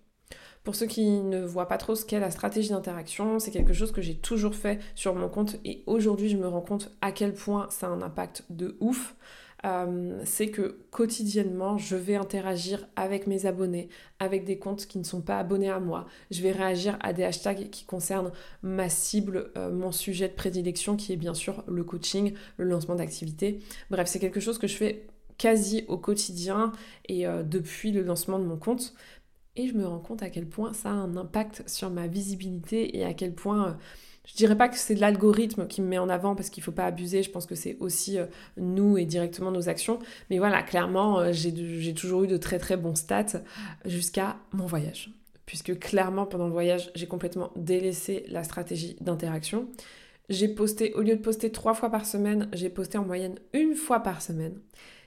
Pour 0.64 0.76
ceux 0.76 0.88
qui 0.88 1.06
ne 1.22 1.46
voient 1.46 1.68
pas 1.68 1.78
trop 1.78 1.94
ce 1.94 2.06
qu'est 2.06 2.20
la 2.20 2.32
stratégie 2.32 2.70
d'interaction, 2.70 3.40
c'est 3.40 3.52
quelque 3.52 3.74
chose 3.74 3.92
que 3.92 4.02
j'ai 4.02 4.16
toujours 4.16 4.56
fait 4.56 4.80
sur 4.96 5.14
mon 5.14 5.30
compte 5.30 5.58
et 5.64 5.84
aujourd'hui 5.86 6.28
je 6.28 6.38
me 6.38 6.48
rends 6.48 6.62
compte 6.62 6.92
à 7.02 7.12
quel 7.12 7.34
point 7.34 7.68
ça 7.70 7.88
a 7.88 7.92
un 7.92 8.02
impact 8.02 8.46
de 8.50 8.76
ouf. 8.80 9.16
Euh, 9.66 10.22
c'est 10.26 10.50
que 10.50 10.78
quotidiennement, 10.92 11.78
je 11.78 11.96
vais 11.96 12.16
interagir 12.16 12.88
avec 12.96 13.26
mes 13.26 13.48
abonnés, 13.48 13.90
avec 14.20 14.46
des 14.46 14.60
comptes 14.60 14.86
qui 14.86 15.00
ne 15.00 15.04
sont 15.04 15.22
pas 15.22 15.40
abonnés 15.40 15.70
à 15.70 15.80
moi. 15.80 16.06
Je 16.30 16.42
vais 16.44 16.52
réagir 16.52 16.98
à 17.02 17.14
des 17.14 17.24
hashtags 17.24 17.70
qui 17.72 17.86
concernent 17.86 18.32
ma 18.62 18.90
cible, 18.90 19.52
euh, 19.58 19.72
mon 19.72 19.92
sujet 19.92 20.28
de 20.28 20.34
prédilection, 20.34 20.96
qui 20.96 21.14
est 21.14 21.18
bien 21.18 21.34
sûr 21.34 21.64
le 21.68 21.84
coaching, 21.84 22.34
le 22.58 22.66
lancement 22.66 22.96
d'activité. 22.96 23.60
Bref, 23.90 24.08
c'est 24.08 24.20
quelque 24.20 24.40
chose 24.40 24.60
que 24.60 24.68
je 24.68 24.76
fais 24.76 25.08
quasi 25.38 25.84
au 25.88 25.98
quotidien 25.98 26.72
et 27.10 27.26
euh, 27.26 27.42
depuis 27.42 27.92
le 27.92 28.04
lancement 28.04 28.38
de 28.38 28.46
mon 28.46 28.58
compte. 28.58 28.94
Et 29.56 29.68
je 29.68 29.74
me 29.74 29.88
rends 29.88 30.00
compte 30.00 30.22
à 30.22 30.30
quel 30.30 30.48
point 30.48 30.74
ça 30.74 30.90
a 30.90 30.94
un 30.94 31.16
impact 31.18 31.64
sur 31.68 31.90
ma 31.90 32.08
visibilité 32.08 32.98
et 32.98 33.06
à 33.06 33.14
quel 33.14 33.34
point 33.34 33.78
je 34.26 34.34
dirais 34.36 34.58
pas 34.58 34.70
que 34.70 34.78
c'est 34.78 34.96
l'algorithme 34.96 35.68
qui 35.68 35.82
me 35.82 35.88
met 35.88 35.98
en 35.98 36.10
avant 36.10 36.36
parce 36.36 36.50
qu'il 36.50 36.64
faut 36.64 36.72
pas 36.72 36.86
abuser, 36.86 37.24
je 37.24 37.30
pense 37.30 37.46
que 37.46 37.56
c'est 37.56 37.78
aussi 37.80 38.18
euh, 38.18 38.26
nous 38.58 38.98
et 38.98 39.06
directement 39.06 39.52
nos 39.52 39.70
actions. 39.70 40.00
Mais 40.30 40.40
voilà, 40.40 40.64
clairement, 40.64 41.20
euh, 41.20 41.32
j'ai 41.32 41.94
toujours 41.94 42.24
eu 42.24 42.28
de 42.28 42.38
très 42.38 42.60
très 42.60 42.78
bons 42.78 42.96
stats 42.96 43.42
jusqu'à 43.86 44.38
mon 44.52 44.66
voyage. 44.66 45.12
Puisque 45.46 45.78
clairement, 45.78 46.26
pendant 46.26 46.48
le 46.48 46.52
voyage, 46.52 46.92
j'ai 46.96 47.06
complètement 47.06 47.52
délaissé 47.56 48.26
la 48.30 48.44
stratégie 48.44 48.96
d'interaction. 49.00 49.68
J'ai 50.30 50.48
posté, 50.48 50.92
au 50.94 51.02
lieu 51.02 51.16
de 51.16 51.22
poster 51.22 51.52
trois 51.52 51.76
fois 51.76 51.92
par 51.92 52.06
semaine, 52.08 52.50
j'ai 52.52 52.70
posté 52.70 52.98
en 52.98 53.06
moyenne 53.06 53.36
une 53.54 53.76
fois 53.76 54.00
par 54.00 54.24
semaine. 54.24 54.60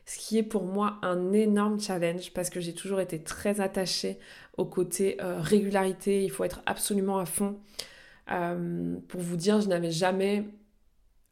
Ce 0.07 0.17
qui 0.17 0.39
est 0.39 0.45
pour 0.45 0.65
moi 0.65 0.99
un 1.03 1.33
énorme 1.33 1.81
challenge 1.81 2.33
parce 2.33 2.51
que 2.51 2.61
j'ai 2.61 2.73
toujours 2.73 3.01
été 3.01 3.19
très 3.19 3.61
attachée 3.61 4.19
au 4.57 4.65
côté 4.65 5.19
euh, 5.21 5.41
régularité, 5.41 6.23
il 6.23 6.31
faut 6.31 6.45
être 6.45 6.63
absolument 6.67 7.19
à 7.19 7.27
fond. 7.27 7.59
Euh, 8.31 8.97
pour 9.09 9.21
vous 9.21 9.37
dire, 9.37 9.61
je 9.61 9.69
n'avais 9.69 9.91
jamais 9.91 10.45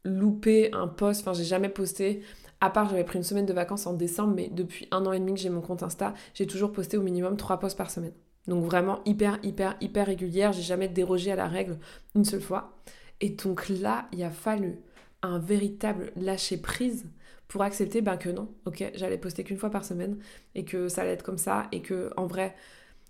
loupé 0.03 0.71
un 0.73 0.87
post, 0.87 1.21
enfin 1.21 1.33
j'ai 1.33 1.43
jamais 1.43 1.69
posté, 1.69 2.21
à 2.61 2.69
part 2.69 2.89
j'avais 2.89 3.03
pris 3.03 3.17
une 3.17 3.23
semaine 3.23 3.45
de 3.45 3.53
vacances 3.53 3.87
en 3.87 3.93
décembre, 3.93 4.33
mais 4.35 4.49
depuis 4.49 4.87
un 4.91 5.05
an 5.05 5.11
et 5.11 5.19
demi 5.19 5.33
que 5.33 5.39
j'ai 5.39 5.49
mon 5.49 5.61
compte 5.61 5.83
Insta, 5.83 6.13
j'ai 6.33 6.47
toujours 6.47 6.71
posté 6.71 6.97
au 6.97 7.01
minimum 7.01 7.37
trois 7.37 7.59
posts 7.59 7.77
par 7.77 7.91
semaine. 7.91 8.13
Donc 8.47 8.63
vraiment 8.63 9.01
hyper, 9.05 9.37
hyper, 9.43 9.75
hyper 9.81 10.07
régulière, 10.07 10.53
j'ai 10.53 10.61
jamais 10.61 10.87
dérogé 10.87 11.31
à 11.31 11.35
la 11.35 11.47
règle 11.47 11.77
une 12.15 12.23
seule 12.23 12.41
fois. 12.41 12.77
Et 13.19 13.29
donc 13.31 13.67
là, 13.67 14.07
il 14.13 14.23
a 14.23 14.29
fallu 14.29 14.79
un 15.21 15.39
véritable 15.39 16.11
lâcher 16.15 16.57
prise 16.57 17.05
pour 17.47 17.63
accepter 17.63 18.01
ben, 18.01 18.17
que 18.17 18.29
non, 18.29 18.49
ok, 18.65 18.91
j'allais 18.95 19.17
poster 19.17 19.43
qu'une 19.43 19.57
fois 19.57 19.69
par 19.69 19.83
semaine 19.83 20.17
et 20.55 20.63
que 20.63 20.87
ça 20.87 21.01
allait 21.01 21.11
être 21.11 21.23
comme 21.23 21.37
ça 21.37 21.67
et 21.71 21.81
que 21.81 22.11
en 22.17 22.27
vrai, 22.27 22.55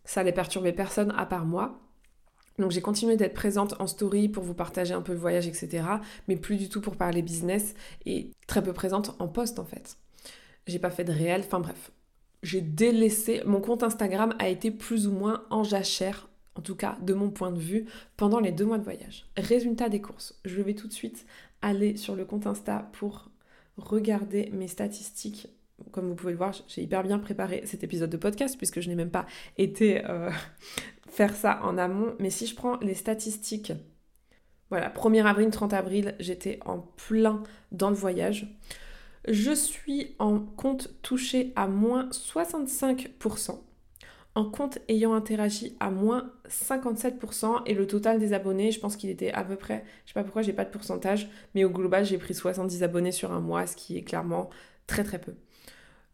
ça 0.06 0.22
allait 0.22 0.32
perturber 0.32 0.72
personne 0.74 1.14
à 1.18 1.26
part 1.26 1.46
moi 1.46 1.80
donc 2.58 2.72
j'ai 2.72 2.82
continué 2.82 3.18
d'être 3.18 3.34
présente 3.34 3.80
en 3.80 3.88
story 3.88 4.30
pour 4.30 4.44
vous 4.44 4.54
partager 4.54 4.94
un 4.94 5.02
peu 5.02 5.14
le 5.14 5.20
voyage, 5.20 5.48
etc. 5.48 5.86
Mais 6.28 6.36
plus 6.36 6.58
du 6.58 6.70
tout 6.70 6.82
pour 6.82 6.96
parler 6.96 7.22
business 7.22 7.76
et 8.06 8.32
très 8.48 8.64
peu 8.64 8.74
présente 8.74 9.16
en 9.20 9.28
post 9.28 9.60
en 9.60 9.66
fait. 9.66 9.98
J'ai 10.66 10.80
pas 10.80 10.90
fait 10.90 11.04
de 11.04 11.14
réel, 11.14 11.42
enfin 11.46 11.60
bref. 11.60 11.92
J'ai 12.44 12.62
délaissé, 12.62 13.42
mon 13.46 13.62
compte 13.62 13.84
Instagram 13.84 14.36
a 14.40 14.50
été 14.50 14.72
plus 14.72 15.08
ou 15.08 15.12
moins 15.12 15.44
en 15.50 15.64
jachère, 15.64 16.30
en 16.56 16.62
tout 16.62 16.76
cas 16.76 16.98
de 17.02 17.14
mon 17.14 17.30
point 17.30 17.52
de 17.52 17.60
vue, 17.60 17.86
pendant 18.16 18.40
les 18.40 18.52
deux 18.52 18.66
mois 18.66 18.78
de 18.78 18.84
voyage. 18.84 19.26
Résultat 19.38 19.90
des 19.90 20.02
courses, 20.02 20.40
je 20.46 20.62
vais 20.62 20.76
tout 20.76 20.88
de 20.88 20.94
suite 20.94 21.26
aller 21.62 21.96
sur 21.96 22.16
le 22.16 22.26
compte 22.26 22.48
Insta 22.48 22.90
pour 22.94 23.30
regarder 23.78 24.50
mes 24.54 24.68
statistiques 24.68 25.48
comme 25.92 26.08
vous 26.08 26.16
pouvez 26.16 26.32
le 26.32 26.38
voir, 26.38 26.54
j'ai 26.68 26.82
hyper 26.82 27.04
bien 27.04 27.20
préparé 27.20 27.62
cet 27.66 27.84
épisode 27.84 28.10
de 28.10 28.18
podcast 28.18 28.58
puisque 28.58 28.80
je 28.80 28.90
n'ai 28.90 28.96
même 28.96 29.12
pas 29.12 29.26
été 29.58 30.04
euh, 30.06 30.30
faire 31.10 31.36
ça 31.36 31.60
en 31.64 31.78
amont. 31.78 32.16
Mais 32.20 32.30
si 32.30 32.48
je 32.48 32.56
prends 32.56 32.78
les 32.78 32.96
statistiques, 32.96 33.74
voilà, 34.70 34.90
1er 34.90 35.26
avril, 35.26 35.50
30 35.50 35.74
avril, 35.74 36.16
j'étais 36.20 36.60
en 36.66 36.80
plein 36.80 37.44
dans 37.72 37.90
le 37.90 37.96
voyage. 37.96 38.58
Je 39.28 39.52
suis 39.52 40.16
en 40.20 40.40
compte 40.40 40.90
touché 41.02 41.52
à 41.56 41.68
moins 41.68 42.10
65% 42.10 43.60
en 44.38 44.46
compte 44.46 44.78
ayant 44.88 45.16
interagi 45.16 45.76
à 45.80 45.90
moins 45.90 46.32
57% 46.48 47.64
et 47.66 47.74
le 47.74 47.88
total 47.88 48.20
des 48.20 48.34
abonnés, 48.34 48.72
je 48.72 48.80
pense 48.80 48.96
qu'il 48.96 49.10
était 49.10 49.32
à 49.32 49.44
peu 49.44 49.56
près, 49.56 49.84
je 50.06 50.12
sais 50.12 50.14
pas 50.14 50.24
pourquoi 50.24 50.44
j'ai 50.44 50.54
pas 50.54 50.64
de 50.64 50.70
pourcentage, 50.70 51.28
mais 51.56 51.64
au 51.64 51.72
global 51.72 52.06
j'ai 52.06 52.20
pris 52.20 52.36
70 52.36 52.84
abonnés 52.84 53.12
sur 53.12 53.32
un 53.32 53.40
mois, 53.40 53.66
ce 53.66 53.76
qui 53.76 53.98
est 53.98 54.04
clairement 54.04 54.52
très 54.86 55.04
très 55.04 55.20
peu. 55.20 55.34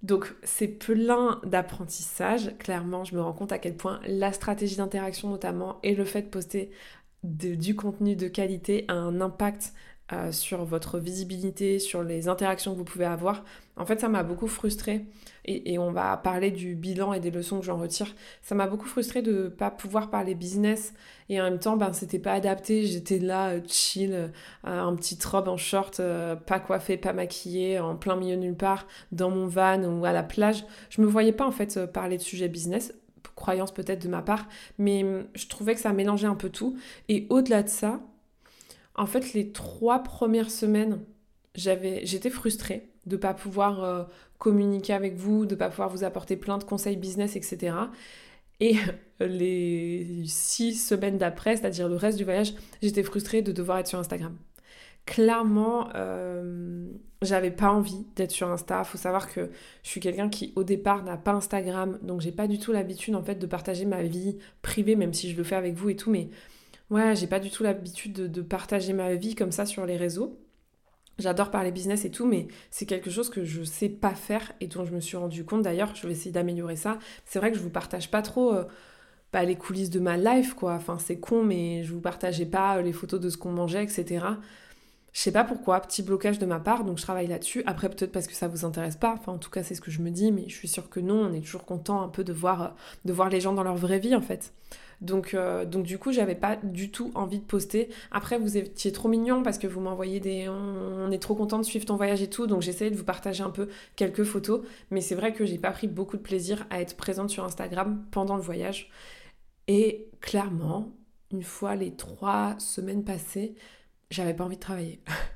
Donc 0.03 0.35
c'est 0.43 0.67
plein 0.67 1.39
d'apprentissage, 1.45 2.57
clairement 2.59 3.05
je 3.05 3.15
me 3.15 3.21
rends 3.21 3.33
compte 3.33 3.53
à 3.53 3.57
quel 3.57 3.75
point 3.75 4.01
la 4.05 4.33
stratégie 4.33 4.75
d'interaction 4.75 5.29
notamment 5.29 5.79
et 5.81 5.95
le 5.95 6.03
fait 6.05 6.23
de 6.23 6.27
poster 6.27 6.71
du 7.23 7.75
contenu 7.75 8.17
de 8.17 8.27
qualité 8.27 8.83
a 8.89 8.95
un 8.95 9.21
impact 9.21 9.73
euh, 10.13 10.31
sur 10.31 10.63
votre 10.65 10.99
visibilité, 10.99 11.79
sur 11.79 12.03
les 12.03 12.27
interactions 12.27 12.73
que 12.73 12.77
vous 12.77 12.83
pouvez 12.83 13.05
avoir. 13.05 13.43
En 13.77 13.85
fait, 13.85 13.99
ça 13.99 14.07
m'a 14.07 14.23
beaucoup 14.23 14.47
frustrée, 14.47 15.05
et, 15.45 15.77
on 15.79 15.91
va 15.91 16.15
parler 16.17 16.51
du 16.51 16.75
bilan 16.75 17.11
et 17.11 17.19
des 17.19 17.31
leçons 17.31 17.59
que 17.59 17.65
j'en 17.65 17.77
retire. 17.77 18.13
Ça 18.41 18.55
m'a 18.55 18.67
beaucoup 18.67 18.85
frustrée 18.85 19.21
de 19.21 19.31
ne 19.31 19.47
pas 19.49 19.71
pouvoir 19.71 20.09
parler 20.09 20.35
business, 20.35 20.93
et 21.29 21.41
en 21.41 21.45
même 21.45 21.59
temps, 21.59 21.75
ben, 21.75 21.91
c'était 21.91 22.19
pas 22.19 22.33
adapté. 22.33 22.85
J'étais 22.85 23.19
là, 23.19 23.49
euh, 23.49 23.61
chill, 23.67 24.13
euh, 24.13 24.27
un 24.63 24.95
petit 24.95 25.17
robe 25.25 25.47
en 25.47 25.57
short, 25.57 26.01
pas 26.45 26.59
coiffée, 26.59 26.97
pas 26.97 27.13
maquillée, 27.13 27.79
en 27.79 27.95
plein 27.95 28.15
milieu 28.15 28.35
nulle 28.35 28.55
part, 28.55 28.87
dans 29.11 29.31
mon 29.31 29.47
van 29.47 29.83
ou 29.83 30.05
à 30.05 30.13
la 30.13 30.23
plage. 30.23 30.65
Je 30.89 31.01
me 31.01 31.07
voyais 31.07 31.33
pas 31.33 31.45
en 31.45 31.51
fait 31.51 31.85
parler 31.91 32.17
de 32.17 32.21
sujet 32.21 32.47
business 32.47 32.93
croyance 33.35 33.73
peut-être 33.73 34.03
de 34.03 34.09
ma 34.09 34.21
part, 34.21 34.47
mais 34.77 35.03
hum, 35.03 35.25
je 35.33 35.47
trouvais 35.47 35.73
que 35.75 35.81
ça 35.81 35.93
mélangeait 35.93 36.27
un 36.27 36.35
peu 36.35 36.49
tout. 36.49 36.77
Et 37.09 37.27
au-delà 37.29 37.63
de 37.63 37.69
ça, 37.69 37.99
en 38.95 39.05
fait, 39.05 39.33
les 39.33 39.51
trois 39.51 40.03
premières 40.03 40.51
semaines, 40.51 40.99
j'avais, 41.55 42.05
j'étais 42.05 42.29
frustrée 42.29 42.89
de 43.05 43.15
ne 43.15 43.21
pas 43.21 43.33
pouvoir 43.33 43.83
euh, 43.83 44.03
communiquer 44.37 44.93
avec 44.93 45.15
vous, 45.15 45.45
de 45.45 45.55
ne 45.55 45.59
pas 45.59 45.69
pouvoir 45.69 45.89
vous 45.89 46.03
apporter 46.03 46.35
plein 46.35 46.57
de 46.57 46.63
conseils 46.63 46.97
business, 46.97 47.35
etc. 47.35 47.75
Et 48.59 48.75
les 49.19 50.23
six 50.25 50.75
semaines 50.75 51.17
d'après, 51.17 51.57
c'est-à-dire 51.57 51.89
le 51.89 51.95
reste 51.95 52.17
du 52.17 52.23
voyage, 52.23 52.53
j'étais 52.81 53.03
frustrée 53.03 53.41
de 53.41 53.51
devoir 53.51 53.79
être 53.79 53.87
sur 53.87 53.99
Instagram. 53.99 54.35
Clairement, 55.05 55.89
euh, 55.95 56.87
j'avais 57.21 57.51
pas 57.51 57.69
envie 57.69 58.05
d'être 58.15 58.31
sur 58.31 58.49
Insta. 58.49 58.85
Faut 58.85 58.97
savoir 58.97 59.31
que 59.31 59.49
je 59.83 59.89
suis 59.89 59.99
quelqu'un 59.99 60.29
qui, 60.29 60.53
au 60.55 60.63
départ, 60.63 61.03
n'a 61.03 61.17
pas 61.17 61.33
Instagram, 61.33 61.99
donc 62.03 62.21
j'ai 62.21 62.31
pas 62.31 62.47
du 62.47 62.57
tout 62.57 62.71
l'habitude 62.71 63.15
en 63.15 63.23
fait 63.23 63.35
de 63.35 63.45
partager 63.45 63.85
ma 63.85 64.01
vie 64.03 64.37
privée, 64.61 64.95
même 64.95 65.13
si 65.13 65.29
je 65.29 65.35
le 65.35 65.43
fais 65.43 65.55
avec 65.55 65.73
vous 65.73 65.89
et 65.89 65.97
tout, 65.97 66.09
mais 66.09 66.29
ouais, 66.93 67.15
j'ai 67.15 67.27
pas 67.27 67.39
du 67.39 67.49
tout 67.49 67.63
l'habitude 67.63 68.13
de, 68.13 68.41
partager 68.41 68.93
ma 68.93 69.15
vie 69.15 69.35
comme 69.35 69.51
ça 69.51 69.65
sur 69.65 69.85
les 69.85 69.97
réseaux. 69.97 70.39
J'adore 71.19 71.51
parler 71.51 71.71
business 71.71 72.05
et 72.05 72.11
tout, 72.11 72.25
mais 72.25 72.47
c'est 72.71 72.85
quelque 72.85 73.09
chose 73.11 73.29
que 73.29 73.43
je 73.45 73.63
sais 73.63 73.89
pas 73.89 74.15
faire 74.15 74.53
et 74.61 74.67
dont 74.67 74.85
je 74.85 74.93
me 74.93 74.99
suis 74.99 75.17
rendu 75.17 75.45
compte. 75.45 75.63
D'ailleurs, 75.63 75.95
je 75.95 76.07
vais 76.07 76.13
essayer 76.13 76.31
d'améliorer 76.31 76.75
ça. 76.75 76.97
C'est 77.25 77.39
vrai 77.39 77.51
que 77.51 77.57
je 77.57 77.63
vous 77.63 77.69
partage 77.69 78.09
pas 78.09 78.21
trop 78.21 78.53
euh, 78.53 78.63
bah, 79.31 79.43
les 79.43 79.55
coulisses 79.55 79.89
de 79.91 79.99
ma 79.99 80.17
life, 80.17 80.53
quoi. 80.55 80.73
Enfin, 80.73 80.97
c'est 80.99 81.19
con, 81.19 81.43
mais 81.43 81.83
je 81.83 81.93
vous 81.93 82.01
partageais 82.01 82.45
pas 82.45 82.77
euh, 82.77 82.81
les 82.81 82.93
photos 82.93 83.19
de 83.19 83.29
ce 83.29 83.37
qu'on 83.37 83.51
mangeait, 83.51 83.83
etc. 83.83 84.25
Je 85.13 85.19
sais 85.19 85.31
pas 85.31 85.43
pourquoi, 85.43 85.79
petit 85.81 86.01
blocage 86.01 86.39
de 86.39 86.45
ma 86.47 86.59
part, 86.59 86.83
donc 86.83 86.97
je 86.97 87.03
travaille 87.03 87.27
là-dessus. 87.27 87.61
Après, 87.67 87.89
peut-être 87.89 88.11
parce 88.11 88.25
que 88.25 88.33
ça 88.33 88.47
vous 88.47 88.65
intéresse 88.65 88.95
pas. 88.95 89.13
Enfin, 89.13 89.33
en 89.33 89.37
tout 89.37 89.51
cas, 89.51 89.61
c'est 89.61 89.75
ce 89.75 89.81
que 89.81 89.91
je 89.91 90.01
me 90.01 90.09
dis, 90.09 90.31
mais 90.31 90.45
je 90.47 90.55
suis 90.55 90.67
sûre 90.67 90.89
que 90.89 90.99
non. 90.99 91.27
On 91.29 91.33
est 91.33 91.41
toujours 91.41 91.65
content 91.65 92.01
un 92.01 92.09
peu 92.09 92.23
de 92.23 92.33
voir, 92.33 92.61
euh, 92.63 92.67
de 93.05 93.13
voir 93.13 93.29
les 93.29 93.39
gens 93.39 93.53
dans 93.53 93.63
leur 93.63 93.75
vraie 93.75 93.99
vie, 93.99 94.15
en 94.15 94.21
fait. 94.21 94.51
Donc, 95.01 95.33
euh, 95.33 95.65
donc 95.65 95.83
du 95.83 95.97
coup, 95.97 96.11
j'avais 96.11 96.35
pas 96.35 96.55
du 96.57 96.91
tout 96.91 97.11
envie 97.15 97.39
de 97.39 97.43
poster. 97.43 97.89
Après, 98.11 98.37
vous 98.37 98.57
étiez 98.57 98.91
trop 98.91 99.09
mignon 99.09 99.43
parce 99.43 99.57
que 99.57 99.67
vous 99.67 99.81
m'envoyez 99.81 100.19
des... 100.19 100.47
On 100.49 101.11
est 101.11 101.21
trop 101.21 101.35
content 101.35 101.57
de 101.59 101.63
suivre 101.63 101.85
ton 101.85 101.95
voyage 101.95 102.21
et 102.21 102.29
tout, 102.29 102.47
donc 102.47 102.61
j'essayais 102.61 102.91
de 102.91 102.95
vous 102.95 103.03
partager 103.03 103.43
un 103.43 103.49
peu 103.49 103.69
quelques 103.95 104.23
photos. 104.23 104.61
Mais 104.91 105.01
c'est 105.01 105.15
vrai 105.15 105.33
que 105.33 105.45
j'ai 105.45 105.57
pas 105.57 105.71
pris 105.71 105.87
beaucoup 105.87 106.17
de 106.17 106.21
plaisir 106.21 106.65
à 106.69 106.81
être 106.81 106.95
présente 106.95 107.29
sur 107.29 107.43
Instagram 107.43 108.05
pendant 108.11 108.35
le 108.35 108.41
voyage. 108.41 108.89
Et 109.67 110.09
clairement, 110.21 110.91
une 111.31 111.43
fois 111.43 111.75
les 111.75 111.95
trois 111.95 112.55
semaines 112.59 113.03
passées, 113.03 113.55
j'avais 114.09 114.33
pas 114.33 114.45
envie 114.45 114.57
de 114.57 114.61
travailler. 114.61 115.01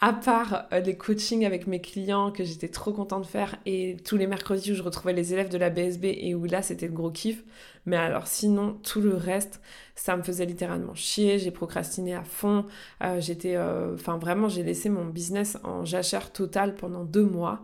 à 0.00 0.12
part 0.12 0.66
euh, 0.72 0.80
les 0.80 0.96
coachings 0.96 1.44
avec 1.46 1.66
mes 1.66 1.80
clients 1.80 2.30
que 2.30 2.44
j'étais 2.44 2.68
trop 2.68 2.92
contente 2.92 3.22
de 3.22 3.26
faire 3.26 3.56
et 3.64 3.96
tous 4.04 4.16
les 4.16 4.26
mercredis 4.26 4.72
où 4.72 4.74
je 4.74 4.82
retrouvais 4.82 5.12
les 5.12 5.32
élèves 5.32 5.48
de 5.48 5.58
la 5.58 5.70
BSB 5.70 6.04
et 6.04 6.34
où 6.34 6.44
là 6.44 6.62
c'était 6.62 6.86
le 6.86 6.92
gros 6.92 7.10
kiff. 7.10 7.42
Mais 7.86 7.96
alors 7.96 8.26
sinon, 8.26 8.74
tout 8.82 9.00
le 9.00 9.14
reste, 9.14 9.60
ça 9.94 10.16
me 10.16 10.22
faisait 10.22 10.44
littéralement 10.44 10.94
chier. 10.94 11.38
J'ai 11.38 11.50
procrastiné 11.50 12.14
à 12.14 12.24
fond. 12.24 12.66
Euh, 13.02 13.20
j'étais, 13.20 13.56
euh, 13.56 13.94
enfin 13.94 14.18
vraiment, 14.18 14.48
j'ai 14.48 14.62
laissé 14.62 14.88
mon 14.88 15.06
business 15.06 15.56
en 15.62 15.84
jachère 15.84 16.32
totale 16.32 16.74
pendant 16.74 17.04
deux 17.04 17.24
mois. 17.24 17.62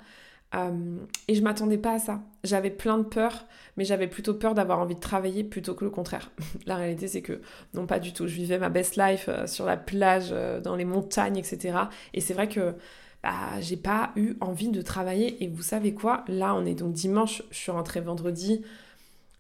Euh, 0.54 0.98
et 1.28 1.34
je 1.34 1.42
m'attendais 1.42 1.78
pas 1.78 1.94
à 1.94 1.98
ça. 1.98 2.22
J'avais 2.44 2.70
plein 2.70 2.98
de 2.98 3.04
peur, 3.04 3.46
mais 3.76 3.84
j'avais 3.84 4.06
plutôt 4.06 4.34
peur 4.34 4.54
d'avoir 4.54 4.80
envie 4.80 4.94
de 4.94 5.00
travailler 5.00 5.44
plutôt 5.44 5.74
que 5.74 5.84
le 5.84 5.90
contraire. 5.90 6.30
la 6.66 6.76
réalité, 6.76 7.08
c'est 7.08 7.22
que 7.22 7.40
non, 7.74 7.86
pas 7.86 7.98
du 7.98 8.12
tout. 8.12 8.26
Je 8.26 8.34
vivais 8.34 8.58
ma 8.58 8.68
best 8.68 8.96
life 8.96 9.26
euh, 9.28 9.46
sur 9.46 9.64
la 9.64 9.76
plage, 9.76 10.28
euh, 10.32 10.60
dans 10.60 10.76
les 10.76 10.84
montagnes, 10.84 11.38
etc. 11.38 11.78
Et 12.14 12.20
c'est 12.20 12.34
vrai 12.34 12.48
que 12.48 12.74
bah, 13.22 13.60
j'ai 13.60 13.76
pas 13.76 14.12
eu 14.16 14.34
envie 14.40 14.68
de 14.68 14.82
travailler. 14.82 15.42
Et 15.42 15.48
vous 15.48 15.62
savez 15.62 15.94
quoi? 15.94 16.24
Là, 16.28 16.54
on 16.54 16.66
est 16.66 16.74
donc 16.74 16.92
dimanche, 16.92 17.42
je 17.50 17.56
suis 17.56 17.70
rentrée 17.70 18.00
vendredi. 18.00 18.62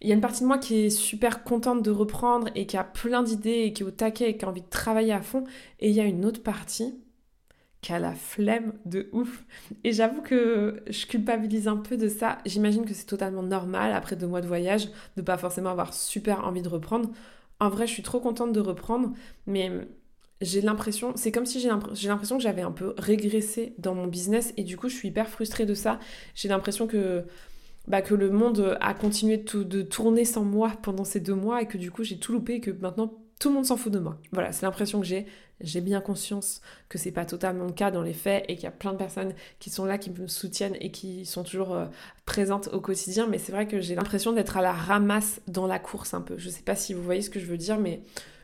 Il 0.00 0.08
y 0.08 0.12
a 0.12 0.14
une 0.14 0.20
partie 0.20 0.42
de 0.42 0.48
moi 0.48 0.58
qui 0.58 0.86
est 0.86 0.90
super 0.90 1.44
contente 1.44 1.82
de 1.82 1.90
reprendre 1.90 2.48
et 2.56 2.66
qui 2.66 2.76
a 2.76 2.82
plein 2.82 3.22
d'idées 3.22 3.62
et 3.66 3.72
qui 3.72 3.84
est 3.84 3.86
au 3.86 3.92
taquet 3.92 4.30
et 4.30 4.36
qui 4.36 4.44
a 4.44 4.48
envie 4.48 4.62
de 4.62 4.68
travailler 4.68 5.12
à 5.12 5.22
fond. 5.22 5.44
Et 5.78 5.90
il 5.90 5.94
y 5.94 6.00
a 6.00 6.04
une 6.04 6.24
autre 6.24 6.42
partie 6.42 6.94
qui 7.82 7.92
a 7.92 7.98
la 7.98 8.14
flemme 8.14 8.72
de 8.86 9.08
ouf. 9.12 9.44
Et 9.84 9.92
j'avoue 9.92 10.22
que 10.22 10.82
je 10.88 11.04
culpabilise 11.04 11.68
un 11.68 11.76
peu 11.76 11.96
de 11.96 12.08
ça. 12.08 12.38
J'imagine 12.46 12.86
que 12.86 12.94
c'est 12.94 13.06
totalement 13.06 13.42
normal 13.42 13.92
après 13.92 14.16
deux 14.16 14.28
mois 14.28 14.40
de 14.40 14.46
voyage 14.46 14.88
de 15.16 15.22
pas 15.22 15.36
forcément 15.36 15.70
avoir 15.70 15.92
super 15.92 16.46
envie 16.46 16.62
de 16.62 16.68
reprendre. 16.68 17.10
En 17.60 17.68
vrai, 17.68 17.86
je 17.86 17.92
suis 17.92 18.02
trop 18.02 18.20
contente 18.20 18.52
de 18.52 18.60
reprendre, 18.60 19.12
mais 19.46 19.70
j'ai 20.40 20.60
l'impression, 20.60 21.12
c'est 21.16 21.32
comme 21.32 21.46
si 21.46 21.60
j'ai 21.60 21.68
l'impression 22.08 22.36
que 22.36 22.42
j'avais 22.42 22.62
un 22.62 22.72
peu 22.72 22.94
régressé 22.98 23.74
dans 23.78 23.94
mon 23.94 24.06
business 24.06 24.54
et 24.56 24.64
du 24.64 24.76
coup, 24.76 24.88
je 24.88 24.94
suis 24.94 25.08
hyper 25.08 25.28
frustrée 25.28 25.66
de 25.66 25.74
ça. 25.74 25.98
J'ai 26.34 26.48
l'impression 26.48 26.86
que 26.86 27.24
bah, 27.88 28.00
que 28.00 28.14
le 28.14 28.30
monde 28.30 28.76
a 28.80 28.94
continué 28.94 29.38
de, 29.38 29.82
tourner 29.82 30.24
sans 30.24 30.44
moi 30.44 30.72
pendant 30.82 31.04
ces 31.04 31.18
deux 31.18 31.34
mois 31.34 31.62
et 31.62 31.66
que 31.66 31.78
du 31.78 31.90
coup 31.90 32.04
j'ai 32.04 32.16
tout 32.16 32.32
loupé 32.32 32.54
et 32.54 32.60
que 32.60 32.70
maintenant 32.70 33.21
tout 33.42 33.48
le 33.48 33.56
monde 33.56 33.66
s'en 33.66 33.76
fout 33.76 33.92
de 33.92 33.98
moi. 33.98 34.16
Voilà, 34.30 34.52
c'est 34.52 34.64
l'impression 34.64 35.00
que 35.00 35.06
j'ai. 35.06 35.26
J'ai 35.60 35.80
bien 35.80 36.00
conscience 36.00 36.60
que 36.88 36.96
c'est 36.96 37.10
pas 37.10 37.24
totalement 37.24 37.64
le 37.64 37.72
cas 37.72 37.90
dans 37.90 38.02
les 38.02 38.12
faits 38.12 38.44
et 38.46 38.54
qu'il 38.54 38.64
y 38.64 38.68
a 38.68 38.72
plein 38.72 38.92
de 38.92 38.96
personnes 38.96 39.34
qui 39.58 39.68
sont 39.68 39.84
là, 39.84 39.98
qui 39.98 40.10
me 40.10 40.28
soutiennent 40.28 40.76
et 40.78 40.92
qui 40.92 41.26
sont 41.26 41.42
toujours 41.42 41.74
euh, 41.74 41.86
présentes 42.24 42.68
au 42.72 42.80
quotidien. 42.80 43.26
Mais 43.26 43.38
c'est 43.38 43.50
vrai 43.50 43.66
que 43.66 43.80
j'ai 43.80 43.96
l'impression 43.96 44.32
d'être 44.32 44.56
à 44.56 44.62
la 44.62 44.72
ramasse 44.72 45.40
dans 45.48 45.66
la 45.66 45.80
course 45.80 46.14
un 46.14 46.20
peu. 46.20 46.38
Je 46.38 46.50
sais 46.50 46.62
pas 46.62 46.76
si 46.76 46.94
vous 46.94 47.02
voyez 47.02 47.20
ce 47.20 47.30
que 47.30 47.40
je 47.40 47.46
veux 47.46 47.56
dire, 47.56 47.80
mais 47.80 48.00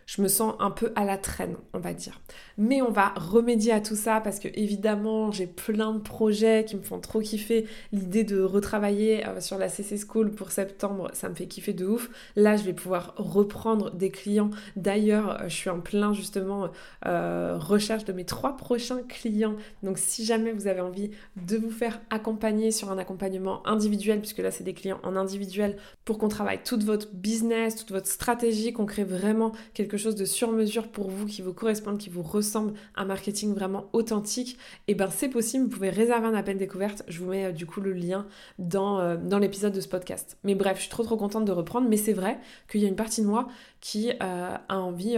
je 0.09 0.23
me 0.23 0.29
sens 0.29 0.55
un 0.59 0.71
peu 0.71 0.91
à 0.97 1.05
la 1.05 1.19
traîne, 1.19 1.57
on 1.75 1.81
va 1.81 1.93
dire. 1.93 2.19
Mais 2.57 2.81
on 2.81 2.91
va 2.91 3.13
remédier 3.15 3.73
à 3.73 3.81
tout 3.81 3.95
ça 3.95 4.23
parce 4.23 4.41
que 4.41 4.49
évidemment, 4.55 5.31
j'ai 5.33 5.47
plein 5.47 5.93
de 5.93 5.99
projets 5.99 6.65
qui 6.65 6.77
me 6.77 6.83
font 6.83 6.99
trop 6.99 7.21
kiffer. 7.21 7.67
L'idée 7.93 8.25
de 8.25 8.41
retravailler 8.41 9.27
euh, 9.27 9.43
sur 9.43 9.59
la 9.59 9.69
CC 9.69 9.99
School 9.99 10.31
pour 10.31 10.51
septembre, 10.51 11.11
ça 11.13 11.29
me 11.29 11.35
fait 11.35 11.45
kiffer 11.45 11.75
de 11.75 11.85
ouf. 11.85 12.09
Là, 12.37 12.57
je 12.57 12.63
vais 12.63 12.73
pouvoir 12.73 13.13
reprendre 13.19 13.91
des 13.91 14.09
clients. 14.09 14.49
D'ailleurs, 14.77 15.43
euh, 15.43 15.49
je 15.49 15.55
suis 15.55 15.69
en 15.69 15.81
plein 15.81 16.15
justement 16.15 16.71
euh, 17.05 17.59
recherche 17.59 18.07
de 18.07 18.15
mes 18.15 18.25
trois 18.25 18.57
prochains 18.57 19.03
clients. 19.03 19.57
Donc 19.83 19.99
si 19.99 20.25
jamais 20.25 20.53
vous 20.53 20.69
avez 20.69 20.81
envie 20.81 21.11
de 21.37 21.59
vous 21.59 21.71
faire 21.71 22.01
accompagner 22.09 22.71
sur 22.71 22.91
un 22.91 22.97
accompagnement 22.97 23.67
individuel, 23.67 24.21
puisque 24.21 24.39
là 24.39 24.51
c'est 24.53 24.65
des 24.65 24.75
clients 24.75 25.01
en 25.03 25.17
individuel, 25.17 25.77
pour 26.07 26.17
qu'on 26.17 26.29
travaille 26.29 26.63
toute 26.65 26.83
votre 26.83 27.13
business, 27.13 27.77
toute 27.77 27.91
votre 27.91 28.07
stratégie, 28.07 28.73
qu'on 28.73 28.87
crée 28.87 29.05
vraiment 29.05 29.53
quelque 29.75 29.98
chose 29.99 30.15
de 30.15 30.25
sur 30.25 30.53
mesure 30.53 30.89
pour 30.89 31.11
vous, 31.11 31.27
qui 31.27 31.43
vous 31.43 31.53
corresponde, 31.53 31.99
qui 31.99 32.11
vous 32.11 32.23
ressemble, 32.23 32.75
un 32.97 33.05
marketing 33.05 33.55
vraiment 33.55 33.89
authentique, 33.93 34.59
et 34.87 34.93
eh 34.93 34.95
ben 34.95 35.09
c'est 35.11 35.29
possible, 35.29 35.65
vous 35.65 35.71
pouvez 35.71 35.91
réserver 35.91 36.27
un 36.27 36.35
appel 36.35 36.59
découverte, 36.59 37.03
je 37.09 37.19
vous 37.19 37.31
mets 37.31 37.47
euh, 37.47 37.53
du 37.53 37.67
coup 37.67 37.81
le 37.81 37.93
lien 37.93 38.27
dans, 38.59 39.01
euh, 39.01 39.17
dans 39.17 39.39
l'épisode 39.39 39.73
de 39.73 39.81
ce 39.81 39.89
podcast. 39.89 40.39
Mais 40.45 40.55
bref, 40.55 40.77
je 40.77 40.83
suis 40.83 40.91
trop 40.91 41.03
trop 41.03 41.17
contente 41.17 41.45
de 41.45 41.53
reprendre, 41.53 41.89
mais 41.89 41.97
c'est 41.97 42.13
vrai 42.13 42.39
qu'il 42.71 42.81
y 42.81 42.85
a 42.85 42.89
une 42.89 42.97
partie 42.97 43.23
de 43.23 43.27
moi 43.27 43.49
qui 43.81 44.11
euh, 44.11 44.57
a 44.69 44.79
envie 44.79 45.17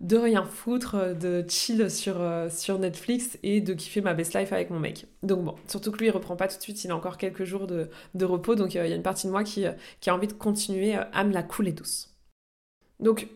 de 0.00 0.16
rien 0.16 0.44
foutre, 0.44 1.14
de 1.14 1.44
chill 1.48 1.90
sur, 1.90 2.16
sur 2.50 2.78
Netflix 2.78 3.38
et 3.42 3.60
de 3.60 3.74
kiffer 3.74 4.00
ma 4.00 4.14
best 4.14 4.34
life 4.34 4.52
avec 4.52 4.70
mon 4.70 4.80
mec. 4.80 5.06
Donc 5.22 5.44
bon, 5.44 5.54
surtout 5.66 5.90
que 5.90 5.98
lui 5.98 6.06
il 6.06 6.10
reprend 6.10 6.36
pas 6.36 6.48
tout 6.48 6.56
de 6.56 6.62
suite, 6.62 6.82
il 6.84 6.90
a 6.90 6.96
encore 6.96 7.18
quelques 7.18 7.44
jours 7.44 7.66
de, 7.66 7.90
de 8.14 8.24
repos, 8.24 8.54
donc 8.54 8.74
il 8.74 8.78
y 8.78 8.80
a 8.80 8.94
une 8.94 9.02
partie 9.02 9.26
de 9.26 9.32
moi 9.32 9.44
qui, 9.44 9.64
qui 10.00 10.10
a 10.10 10.14
envie 10.14 10.28
de 10.28 10.32
continuer 10.32 10.94
à 10.94 11.24
me 11.24 11.32
la 11.32 11.42
couler 11.42 11.72
douce. 11.72 12.10
Donc 13.00 13.28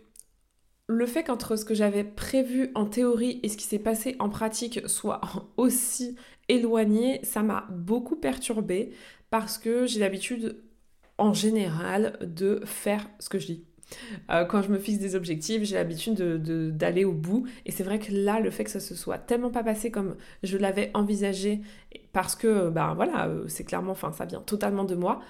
le 0.87 1.07
fait 1.07 1.25
qu'entre 1.25 1.57
ce 1.57 1.65
que 1.65 1.75
j'avais 1.75 2.05
prévu 2.05 2.71
en 2.75 2.85
théorie 2.87 3.41
et 3.43 3.49
ce 3.49 3.57
qui 3.57 3.65
s'est 3.65 3.79
passé 3.79 4.17
en 4.19 4.29
pratique 4.29 4.81
soit 4.87 5.21
aussi 5.57 6.17
éloigner, 6.49 7.21
ça 7.23 7.43
m'a 7.43 7.67
beaucoup 7.71 8.17
perturbée 8.17 8.93
parce 9.31 9.59
que 9.59 9.87
j'ai 9.87 10.01
l'habitude 10.01 10.63
en 11.19 11.33
général 11.33 12.19
de 12.21 12.61
faire 12.65 13.09
ce 13.19 13.29
que 13.29 13.39
je 13.39 13.47
dis. 13.47 13.65
Euh, 14.31 14.45
quand 14.45 14.63
je 14.63 14.71
me 14.71 14.79
fixe 14.79 14.99
des 14.99 15.15
objectifs, 15.15 15.63
j'ai 15.63 15.77
l'habitude 15.77 16.17
d'aller 16.77 17.05
au 17.05 17.13
bout. 17.13 17.47
Et 17.67 17.71
c'est 17.71 17.85
vrai 17.85 17.99
que 17.99 18.13
là, 18.13 18.41
le 18.41 18.51
fait 18.51 18.65
que 18.65 18.71
ça 18.71 18.81
se 18.81 18.95
soit 18.95 19.19
tellement 19.19 19.51
pas 19.51 19.63
passé 19.63 19.91
comme 19.91 20.17
je 20.43 20.57
l'avais 20.57 20.91
envisagé, 20.95 21.61
parce 22.13 22.35
que, 22.35 22.71
ben 22.71 22.95
voilà, 22.95 23.27
euh, 23.29 23.45
c'est 23.49 23.65
clairement, 23.65 23.93
enfin, 23.93 24.13
ça 24.13 24.25
vient 24.25 24.41
totalement 24.41 24.85
de 24.85 24.95
moi. 24.95 25.21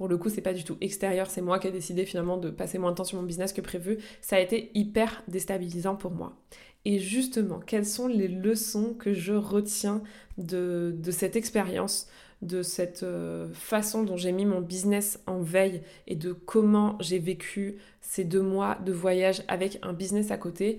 Pour 0.00 0.08
le 0.08 0.16
coup, 0.16 0.30
c'est 0.30 0.40
pas 0.40 0.54
du 0.54 0.64
tout 0.64 0.78
extérieur, 0.80 1.28
c'est 1.28 1.42
moi 1.42 1.58
qui 1.58 1.68
ai 1.68 1.70
décidé 1.70 2.06
finalement 2.06 2.38
de 2.38 2.48
passer 2.48 2.78
moins 2.78 2.92
de 2.92 2.96
temps 2.96 3.04
sur 3.04 3.18
mon 3.18 3.22
business 3.22 3.52
que 3.52 3.60
prévu. 3.60 3.98
Ça 4.22 4.36
a 4.36 4.40
été 4.40 4.70
hyper 4.72 5.22
déstabilisant 5.28 5.94
pour 5.94 6.10
moi. 6.10 6.38
Et 6.86 6.98
justement, 6.98 7.60
quelles 7.60 7.84
sont 7.84 8.08
les 8.08 8.26
leçons 8.26 8.94
que 8.94 9.12
je 9.12 9.34
retiens 9.34 10.02
de, 10.38 10.96
cette 11.10 11.36
expérience 11.36 12.08
de 12.40 12.62
cette 12.62 13.02
euh, 13.02 13.52
façon 13.52 14.02
dont 14.02 14.16
j'ai 14.16 14.32
mis 14.32 14.46
mon 14.46 14.62
business 14.62 15.20
en 15.26 15.42
veille 15.42 15.82
et 16.06 16.16
de 16.16 16.32
comment 16.32 16.96
j'ai 17.00 17.18
vécu 17.18 17.76
ces 18.00 18.24
deux 18.24 18.40
mois 18.40 18.78
de 18.82 18.92
voyage 18.92 19.42
avec 19.48 19.80
un 19.82 19.92
business 19.92 20.30
à 20.30 20.38
côté? 20.38 20.78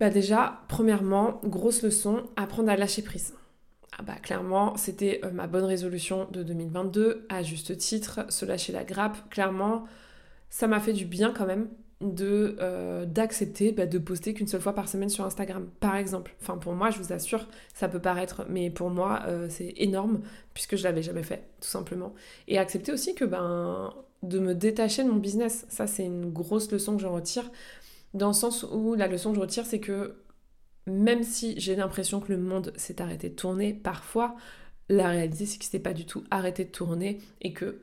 Bah 0.00 0.08
déjà, 0.08 0.62
premièrement, 0.68 1.38
grosse 1.44 1.82
leçon, 1.82 2.30
apprendre 2.34 2.70
à 2.70 2.76
lâcher 2.76 3.02
prise. 3.02 3.34
Ah 3.98 4.04
bah 4.04 4.14
clairement, 4.22 4.76
c'était 4.76 5.20
euh, 5.24 5.30
ma 5.32 5.48
bonne 5.48 5.64
résolution 5.64 6.28
de 6.30 6.44
2022, 6.44 7.26
à 7.28 7.42
juste 7.42 7.76
titre, 7.76 8.20
se 8.28 8.44
lâcher 8.44 8.72
la 8.72 8.84
grappe. 8.84 9.28
Clairement, 9.28 9.84
ça 10.50 10.68
m'a 10.68 10.78
fait 10.78 10.92
du 10.92 11.04
bien 11.04 11.32
quand 11.32 11.46
même 11.46 11.68
de 12.00 12.56
euh, 12.60 13.06
d'accepter 13.06 13.72
bah, 13.72 13.86
de 13.86 13.98
poster 13.98 14.32
qu'une 14.32 14.46
seule 14.46 14.60
fois 14.60 14.74
par 14.74 14.88
semaine 14.88 15.08
sur 15.08 15.24
Instagram 15.24 15.68
par 15.80 15.96
exemple. 15.96 16.36
Enfin 16.40 16.56
pour 16.56 16.72
moi 16.74 16.90
je 16.90 16.98
vous 16.98 17.12
assure 17.12 17.48
ça 17.74 17.88
peut 17.88 17.98
paraître 17.98 18.46
mais 18.48 18.70
pour 18.70 18.88
moi 18.90 19.22
euh, 19.26 19.48
c'est 19.50 19.74
énorme 19.76 20.20
puisque 20.54 20.76
je 20.76 20.84
l'avais 20.84 21.02
jamais 21.02 21.24
fait 21.24 21.42
tout 21.60 21.68
simplement. 21.68 22.14
Et 22.46 22.58
accepter 22.58 22.92
aussi 22.92 23.14
que 23.16 23.24
ben 23.24 23.92
de 24.22 24.38
me 24.38 24.54
détacher 24.54 25.02
de 25.02 25.08
mon 25.08 25.16
business. 25.16 25.66
Ça 25.68 25.88
c'est 25.88 26.04
une 26.04 26.30
grosse 26.30 26.70
leçon 26.70 26.96
que 26.96 27.02
j'en 27.02 27.12
retire 27.12 27.50
dans 28.14 28.28
le 28.28 28.32
sens 28.32 28.64
où 28.72 28.94
la 28.94 29.08
leçon 29.08 29.30
que 29.30 29.36
je 29.36 29.40
retire 29.40 29.66
c'est 29.66 29.80
que 29.80 30.14
même 30.88 31.22
si 31.22 31.58
j'ai 31.58 31.76
l'impression 31.76 32.20
que 32.20 32.32
le 32.32 32.38
monde 32.38 32.72
s'est 32.76 33.00
arrêté 33.00 33.28
de 33.30 33.34
tourner 33.34 33.74
parfois 33.74 34.36
la 34.88 35.08
réalité 35.08 35.46
c'est 35.46 35.58
que 35.58 35.64
c'est 35.64 35.78
pas 35.78 35.92
du 35.92 36.06
tout 36.06 36.24
arrêté 36.30 36.64
de 36.64 36.70
tourner 36.70 37.18
et 37.40 37.52
que 37.52 37.80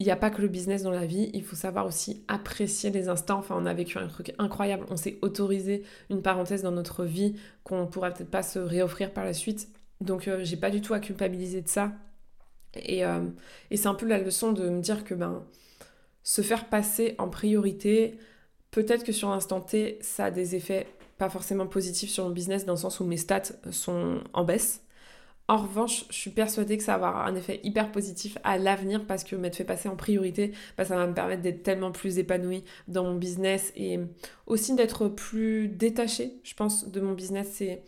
il 0.00 0.06
n'y 0.06 0.12
a 0.12 0.16
pas 0.16 0.30
que 0.30 0.42
le 0.42 0.48
business 0.48 0.82
dans 0.82 0.90
la 0.90 1.06
vie, 1.06 1.30
il 1.34 1.44
faut 1.44 1.56
savoir 1.56 1.86
aussi 1.86 2.24
apprécier 2.26 2.90
les 2.90 3.08
instants. 3.08 3.38
Enfin, 3.38 3.54
on 3.58 3.64
a 3.64 3.74
vécu 3.74 3.98
un 3.98 4.08
truc 4.08 4.34
incroyable, 4.38 4.84
on 4.90 4.96
s'est 4.96 5.18
autorisé 5.22 5.84
une 6.10 6.20
parenthèse 6.20 6.62
dans 6.62 6.72
notre 6.72 7.04
vie 7.04 7.36
qu'on 7.62 7.86
pourra 7.86 8.10
peut-être 8.10 8.30
pas 8.30 8.42
se 8.42 8.58
réoffrir 8.58 9.12
par 9.12 9.24
la 9.24 9.32
suite. 9.32 9.68
Donc, 10.00 10.26
euh, 10.26 10.40
j'ai 10.42 10.56
pas 10.56 10.70
du 10.70 10.80
tout 10.80 10.94
à 10.94 11.00
culpabiliser 11.00 11.62
de 11.62 11.68
ça. 11.68 11.92
Et, 12.74 13.04
euh, 13.04 13.20
et 13.70 13.76
c'est 13.76 13.86
un 13.86 13.94
peu 13.94 14.06
la 14.06 14.18
leçon 14.18 14.52
de 14.52 14.68
me 14.68 14.80
dire 14.80 15.04
que 15.04 15.14
ben, 15.14 15.44
se 16.24 16.42
faire 16.42 16.68
passer 16.68 17.14
en 17.18 17.28
priorité, 17.28 18.18
peut-être 18.72 19.04
que 19.04 19.12
sur 19.12 19.30
l'instant 19.30 19.60
T, 19.60 19.98
ça 20.00 20.26
a 20.26 20.30
des 20.32 20.56
effets 20.56 20.88
pas 21.18 21.30
forcément 21.30 21.66
positifs 21.66 22.10
sur 22.10 22.24
mon 22.24 22.30
business 22.30 22.64
dans 22.64 22.74
le 22.74 22.78
sens 22.78 23.00
où 23.00 23.04
mes 23.04 23.16
stats 23.16 23.52
sont 23.70 24.20
en 24.32 24.44
baisse. 24.44 24.82
En 25.46 25.58
revanche, 25.58 26.06
je 26.08 26.14
suis 26.14 26.30
persuadée 26.30 26.78
que 26.78 26.82
ça 26.82 26.96
va 26.96 27.08
avoir 27.08 27.26
un 27.26 27.34
effet 27.34 27.60
hyper 27.64 27.92
positif 27.92 28.38
à 28.44 28.56
l'avenir 28.56 29.06
parce 29.06 29.24
que 29.24 29.36
m'être 29.36 29.56
fait 29.56 29.64
passer 29.64 29.90
en 29.90 29.96
priorité, 29.96 30.52
bah, 30.78 30.86
ça 30.86 30.96
va 30.96 31.06
me 31.06 31.12
permettre 31.12 31.42
d'être 31.42 31.62
tellement 31.62 31.92
plus 31.92 32.18
épanouie 32.18 32.64
dans 32.88 33.04
mon 33.04 33.16
business 33.16 33.70
et 33.76 34.00
aussi 34.46 34.74
d'être 34.74 35.08
plus 35.08 35.68
détachée, 35.68 36.40
je 36.44 36.54
pense, 36.54 36.88
de 36.88 37.00
mon 37.02 37.12
business. 37.12 37.48
C'est 37.52 37.82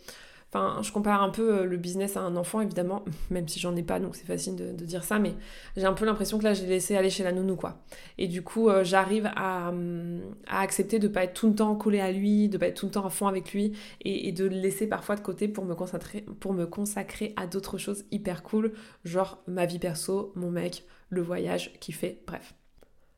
Je 0.81 0.91
compare 0.91 1.21
un 1.21 1.29
peu 1.29 1.59
euh, 1.59 1.65
le 1.65 1.77
business 1.77 2.17
à 2.17 2.21
un 2.21 2.35
enfant, 2.35 2.61
évidemment, 2.61 3.03
même 3.29 3.47
si 3.47 3.59
j'en 3.59 3.75
ai 3.75 3.83
pas, 3.83 3.99
donc 3.99 4.15
c'est 4.15 4.25
facile 4.25 4.55
de, 4.55 4.85
dire 4.85 5.03
ça, 5.03 5.19
mais 5.19 5.33
j'ai 5.75 5.85
un 5.85 5.93
peu 5.93 6.05
l'impression 6.05 6.37
que 6.37 6.43
là, 6.43 6.53
j'ai 6.53 6.65
laissé 6.65 6.95
aller 6.95 7.09
chez 7.09 7.23
la 7.23 7.31
nounou, 7.31 7.55
quoi. 7.55 7.83
Et 8.17 8.27
du 8.27 8.41
coup, 8.41 8.69
euh, 8.69 8.83
j'arrive 8.83 9.29
à, 9.35 9.69
hum, 9.69 10.21
à, 10.47 10.61
accepter 10.61 10.99
de 10.99 11.07
pas 11.07 11.23
être 11.23 11.33
tout 11.33 11.49
le 11.49 11.55
temps 11.55 11.75
collé 11.75 11.99
à 11.99 12.11
lui, 12.11 12.49
de 12.49 12.57
pas 12.57 12.67
être 12.67 12.79
tout 12.79 12.85
le 12.85 12.91
temps 12.91 13.05
à 13.05 13.09
fond 13.09 13.27
avec 13.27 13.53
lui, 13.53 13.73
et, 14.01 14.31
de 14.31 14.45
le 14.45 14.55
laisser 14.55 14.87
parfois 14.87 15.15
de 15.15 15.21
côté 15.21 15.47
pour 15.47 15.65
me 15.65 15.75
consacrer, 15.75 16.25
pour 16.39 16.53
me 16.53 16.65
consacrer 16.65 17.33
à 17.35 17.47
d'autres 17.47 17.77
choses 17.77 18.05
hyper 18.11 18.43
cool, 18.43 18.73
genre 19.03 19.39
ma 19.47 19.65
vie 19.65 19.79
perso, 19.79 20.31
mon 20.35 20.51
mec, 20.51 20.85
le 21.09 21.21
voyage 21.21 21.73
qui 21.79 21.91
fait, 21.91 22.21
bref. 22.27 22.53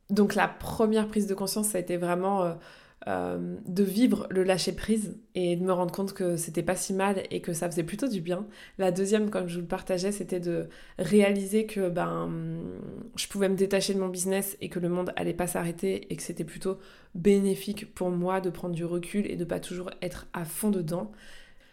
Donc 0.10 0.36
la 0.36 0.48
première 0.48 1.08
prise 1.08 1.28
de 1.28 1.34
conscience, 1.34 1.70
ça 1.70 1.78
a 1.78 1.82
été 1.82 1.98
vraiment... 1.98 2.44
Euh, 2.44 2.54
euh, 3.10 3.58
de 3.66 3.84
vivre 3.84 4.28
le 4.30 4.44
lâcher 4.44 4.72
prise 4.72 5.18
et 5.34 5.56
de 5.56 5.64
me 5.64 5.74
rendre 5.74 5.92
compte 5.92 6.14
que 6.14 6.38
c'était 6.38 6.62
pas 6.62 6.76
si 6.76 6.94
mal 6.94 7.24
et 7.32 7.42
que 7.42 7.54
ça 7.54 7.68
faisait 7.68 7.84
plutôt 7.84 8.08
du 8.08 8.22
bien. 8.22 8.46
La 8.78 8.92
deuxième, 8.92 9.32
comme 9.32 9.48
je 9.48 9.56
vous 9.56 9.62
le 9.62 9.68
partageais, 9.68 10.12
c'était 10.12 10.40
de 10.40 10.70
réaliser 11.00 11.66
que 11.66 11.90
ben 11.90 12.30
je 13.16 13.28
pouvais 13.28 13.50
me 13.50 13.56
détacher 13.56 13.96
de 13.96 14.00
mon 14.00 14.10
business 14.10 14.58
et 14.62 14.70
que 14.70 14.78
le 14.78 14.90
monde 14.90 15.12
allait 15.16 15.34
pas 15.34 15.48
s'arrêter 15.48 16.06
et 16.14 16.16
que 16.16 16.22
c'était 16.22 16.44
plutôt 16.44 16.78
bénéfique 17.16 17.96
pour 17.96 18.12
moi 18.12 18.42
de 18.42 18.52
prendre 18.52 18.76
du 18.76 18.86
recul 18.86 19.26
et 19.26 19.36
de 19.36 19.44
pas 19.44 19.60
toujours 19.60 19.90
être 20.04 20.28
à 20.34 20.46
fond 20.46 20.70
dedans. 20.70 21.12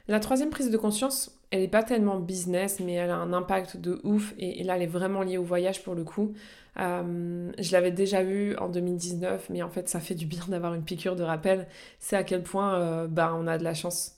La 0.09 0.20
troisième 0.20 0.51
prise 0.51 0.70
de 0.70 0.77
conscience, 0.79 1.36
elle 1.50 1.61
n'est 1.61 1.68
pas 1.68 1.82
tellement 1.82 2.18
business, 2.18 2.80
mais 2.80 2.94
elle 2.94 3.11
a 3.11 3.16
un 3.16 3.32
impact 3.32 3.76
de 3.76 4.00
ouf 4.02 4.35
et, 4.38 4.64
là, 4.64 4.76
elle 4.76 4.82
est 4.82 4.87
vraiment 4.87 5.22
liée 5.22 5.38
au 5.38 5.44
voyage 5.44 5.82
pour 5.82 5.94
le 5.94 6.04
coup. 6.04 6.35
Euh, 6.78 7.52
je 7.59 7.72
l'avais 7.72 7.92
déjà 7.92 8.22
eu 8.22 8.56
en 8.56 8.68
2019, 8.68 9.48
mais 9.50 9.62
en 9.62 9.70
fait, 9.70 9.88
ça 9.88 10.00
fait 10.00 10.14
du 10.14 10.26
bien 10.26 10.42
d'avoir 10.48 10.74
une 10.74 10.82
piqûre 10.82 11.16
de 11.16 11.22
rappel. 11.22 11.68
C'est 11.98 12.16
à 12.16 12.24
quel 12.24 12.42
point 12.42 12.74
euh, 12.74 13.06
bah, 13.06 13.35
on 13.37 13.46
a 13.46 13.59
de 13.59 13.64
la 13.64 13.74
chance. 13.74 14.16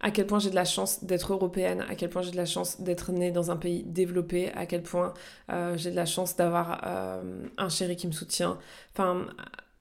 À 0.00 0.10
quel 0.10 0.26
point 0.26 0.40
j'ai 0.40 0.50
de 0.50 0.56
la 0.56 0.64
chance 0.64 1.04
d'être 1.04 1.32
européenne, 1.32 1.84
à 1.88 1.94
quel 1.94 2.10
point 2.10 2.22
j'ai 2.22 2.32
de 2.32 2.36
la 2.36 2.46
chance 2.46 2.80
d'être 2.80 3.12
née 3.12 3.30
dans 3.30 3.52
un 3.52 3.56
pays 3.56 3.84
développé, 3.84 4.50
à 4.52 4.66
quel 4.66 4.82
point 4.82 5.14
euh, 5.52 5.76
j'ai 5.76 5.92
de 5.92 5.96
la 5.96 6.06
chance 6.06 6.34
d'avoir 6.34 6.84
un 7.56 7.68
chéri 7.68 7.94
qui 7.94 8.08
me 8.08 8.12
soutient. 8.12 8.58
Enfin, 8.92 9.26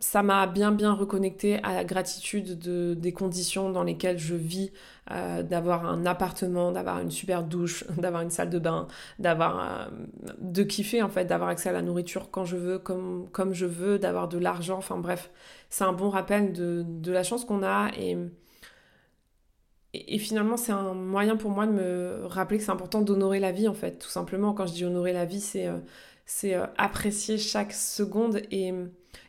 ça 0.02 0.24
m'a 0.24 0.48
bien 0.48 0.72
bien 0.72 0.94
reconnecté 0.94 1.62
à 1.64 1.74
la 1.74 1.84
gratitude 1.84 2.58
de, 2.58 2.96
des 2.96 3.14
conditions 3.14 3.70
dans 3.70 3.84
lesquelles 3.84 4.18
je 4.18 4.34
vis, 4.36 4.72
euh, 5.12 5.44
d'avoir 5.44 5.86
un 5.86 6.08
appartement, 6.08 6.72
d'avoir 6.72 7.00
une 7.00 7.12
super 7.12 7.44
douche, 7.44 7.86
d'avoir 7.98 8.24
une 8.24 8.32
salle 8.32 8.50
de 8.50 8.58
bain, 8.58 8.88
d'avoir 9.20 9.60
euh, 9.60 9.90
de 10.40 10.64
kiffer 10.64 11.04
en 11.04 11.10
fait, 11.10 11.26
d'avoir 11.26 11.50
accès 11.50 11.70
à 11.70 11.72
la 11.72 11.84
nourriture 11.84 12.32
quand 12.32 12.46
je 12.46 12.58
veux, 12.58 12.80
comme, 12.80 13.30
comme 13.32 13.54
je 13.54 13.68
veux, 13.68 14.00
d'avoir 14.00 14.28
de 14.28 14.40
l'argent, 14.40 14.78
enfin 14.80 14.98
bref, 14.98 15.30
c'est 15.70 15.84
un 15.84 15.94
bon 15.94 16.10
rappel 16.10 16.52
de, 16.52 16.84
de 16.86 17.12
la 17.12 17.22
chance 17.22 17.46
qu'on 17.46 17.62
a 17.64 17.92
et, 17.96 18.18
et, 19.94 20.18
finalement 20.18 20.58
c'est 20.58 20.72
un 20.72 20.94
moyen 20.96 21.36
pour 21.38 21.52
moi 21.52 21.68
de 21.68 21.74
me 21.74 22.26
rappeler 22.26 22.58
que 22.58 22.64
c'est 22.64 22.72
important 22.72 23.02
d'honorer 23.02 23.40
la 23.40 23.52
vie 23.52 23.68
en 23.68 23.74
fait, 23.76 24.00
tout 24.00 24.10
simplement. 24.10 24.54
Quand 24.54 24.66
je 24.66 24.74
dis 24.74 24.86
honorer 24.86 25.14
la 25.14 25.26
vie 25.26 25.42
c'est... 25.42 25.68
Euh, 25.68 25.78
apprécier 26.78 27.38
chaque 27.38 27.74
seconde 27.74 28.42
et 28.52 28.74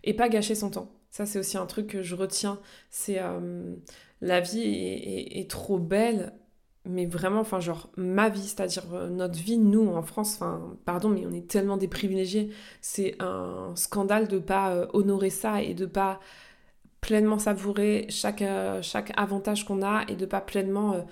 et 0.05 0.15
pas 0.15 0.29
gâcher 0.29 0.55
son 0.55 0.71
temps. 0.71 0.91
Ça, 1.12 1.27
c'est 1.27 1.38
aussi 1.38 1.59
un 1.59 1.67
truc 1.67 1.88
que 1.88 2.03
je 2.03 2.15
retiens. 2.15 2.59
C'est 2.91 3.19
euh, 3.21 3.75
la 4.23 4.41
vie 4.41 4.62
est, 4.62 5.51
trop 5.51 5.79
belle, 5.79 6.33
mais 6.87 7.05
vraiment, 7.05 7.41
enfin, 7.41 7.61
genre 7.61 7.91
ma 7.97 8.31
vie, 8.31 8.43
c'est-à-dire 8.49 8.85
euh, 8.95 9.11
notre 9.11 9.38
vie, 9.38 9.59
nous 9.59 9.88
en 9.88 10.03
France, 10.03 10.41
pardon, 10.87 11.11
mais 11.11 11.27
on 11.27 11.33
est 11.33 11.47
tellement 11.47 11.77
des. 11.77 11.91
C'est 12.81 13.15
un 13.21 13.73
scandale 13.77 14.27
de 14.27 14.38
pas 14.38 14.73
euh, 14.73 14.87
honorer 14.95 15.29
ça 15.29 15.62
et 15.62 15.75
de 15.75 15.85
pas 15.85 16.19
pleinement 17.03 17.38
savourer 17.38 18.07
chaque, 18.09 18.43
avantage 19.17 19.67
qu'on 19.67 19.83
a 19.83 20.05
et 20.09 20.17
de 20.17 20.25
pas 20.25 20.41
pleinement 20.41 21.05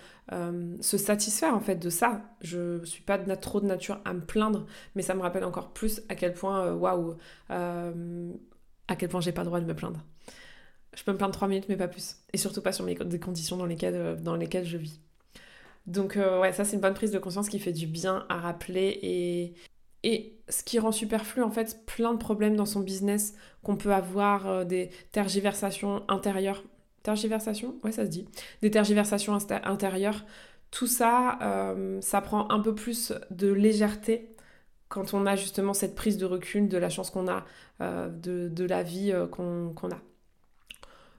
se 0.80 0.96
satisfaire 0.96 1.54
en 1.54 1.60
fait 1.60 1.74
de 1.74 1.90
ça. 1.90 2.22
Je 2.42 2.84
suis 2.84 3.02
pas 3.02 3.18
trop 3.18 3.60
de 3.60 3.66
nature 3.66 4.00
à 4.04 4.14
me 4.14 4.20
plaindre, 4.20 4.66
mais 4.94 5.02
ça 5.02 5.14
me 5.14 5.20
rappelle 5.20 5.44
encore 5.44 5.72
plus 5.72 6.00
à 6.08 6.14
quel 6.14 6.32
point, 6.32 6.72
waouh, 6.72 7.16
à 8.90 8.96
quel 8.96 9.08
point 9.08 9.20
j'ai 9.20 9.32
pas 9.32 9.42
le 9.42 9.46
droit 9.46 9.60
de 9.60 9.64
me 9.64 9.74
plaindre. 9.74 10.04
Je 10.94 11.04
peux 11.04 11.12
me 11.12 11.16
plaindre 11.16 11.32
3 11.32 11.46
minutes, 11.46 11.66
mais 11.68 11.76
pas 11.76 11.88
plus. 11.88 12.16
Et 12.32 12.38
surtout 12.38 12.60
pas 12.60 12.72
sur 12.72 12.84
mes, 12.84 12.96
des 12.96 13.20
conditions 13.20 13.56
dans 13.56 13.64
lesquelles, 13.64 13.94
euh, 13.94 14.16
dans 14.16 14.34
lesquelles 14.34 14.66
je 14.66 14.76
vis. 14.76 15.00
Donc, 15.86 16.16
euh, 16.16 16.40
ouais, 16.40 16.52
ça, 16.52 16.64
c'est 16.64 16.74
une 16.74 16.82
bonne 16.82 16.94
prise 16.94 17.12
de 17.12 17.18
conscience 17.18 17.48
qui 17.48 17.60
fait 17.60 17.72
du 17.72 17.86
bien 17.86 18.26
à 18.28 18.38
rappeler 18.38 18.98
et, 19.02 19.54
et 20.02 20.36
ce 20.48 20.64
qui 20.64 20.80
rend 20.80 20.90
superflu, 20.90 21.42
en 21.42 21.50
fait, 21.50 21.86
plein 21.86 22.12
de 22.12 22.18
problèmes 22.18 22.56
dans 22.56 22.66
son 22.66 22.80
business 22.80 23.34
qu'on 23.62 23.76
peut 23.76 23.94
avoir, 23.94 24.48
euh, 24.48 24.64
des 24.64 24.90
tergiversations 25.12 26.02
intérieures. 26.08 26.64
Tergiversations? 27.04 27.76
Ouais, 27.84 27.92
ça 27.92 28.04
se 28.04 28.10
dit. 28.10 28.26
Des 28.60 28.72
tergiversations 28.72 29.38
intérieures. 29.64 30.24
Tout 30.70 30.86
ça, 30.86 31.38
ça 32.00 32.20
prend 32.20 32.48
un 32.50 32.60
peu 32.60 32.74
plus 32.74 33.12
de 33.30 33.50
légèreté 33.50 34.36
quand 34.90 35.14
on 35.14 35.24
a 35.24 35.36
justement 35.36 35.72
cette 35.72 35.94
prise 35.94 36.18
de 36.18 36.26
recul 36.26 36.68
de 36.68 36.76
la 36.76 36.90
chance 36.90 37.10
qu'on 37.10 37.28
a, 37.28 37.46
euh, 37.80 38.10
de, 38.10 38.64
la 38.66 38.82
vie 38.82 39.12
euh, 39.12 39.26
qu'on 39.26 39.72
a. 39.90 40.00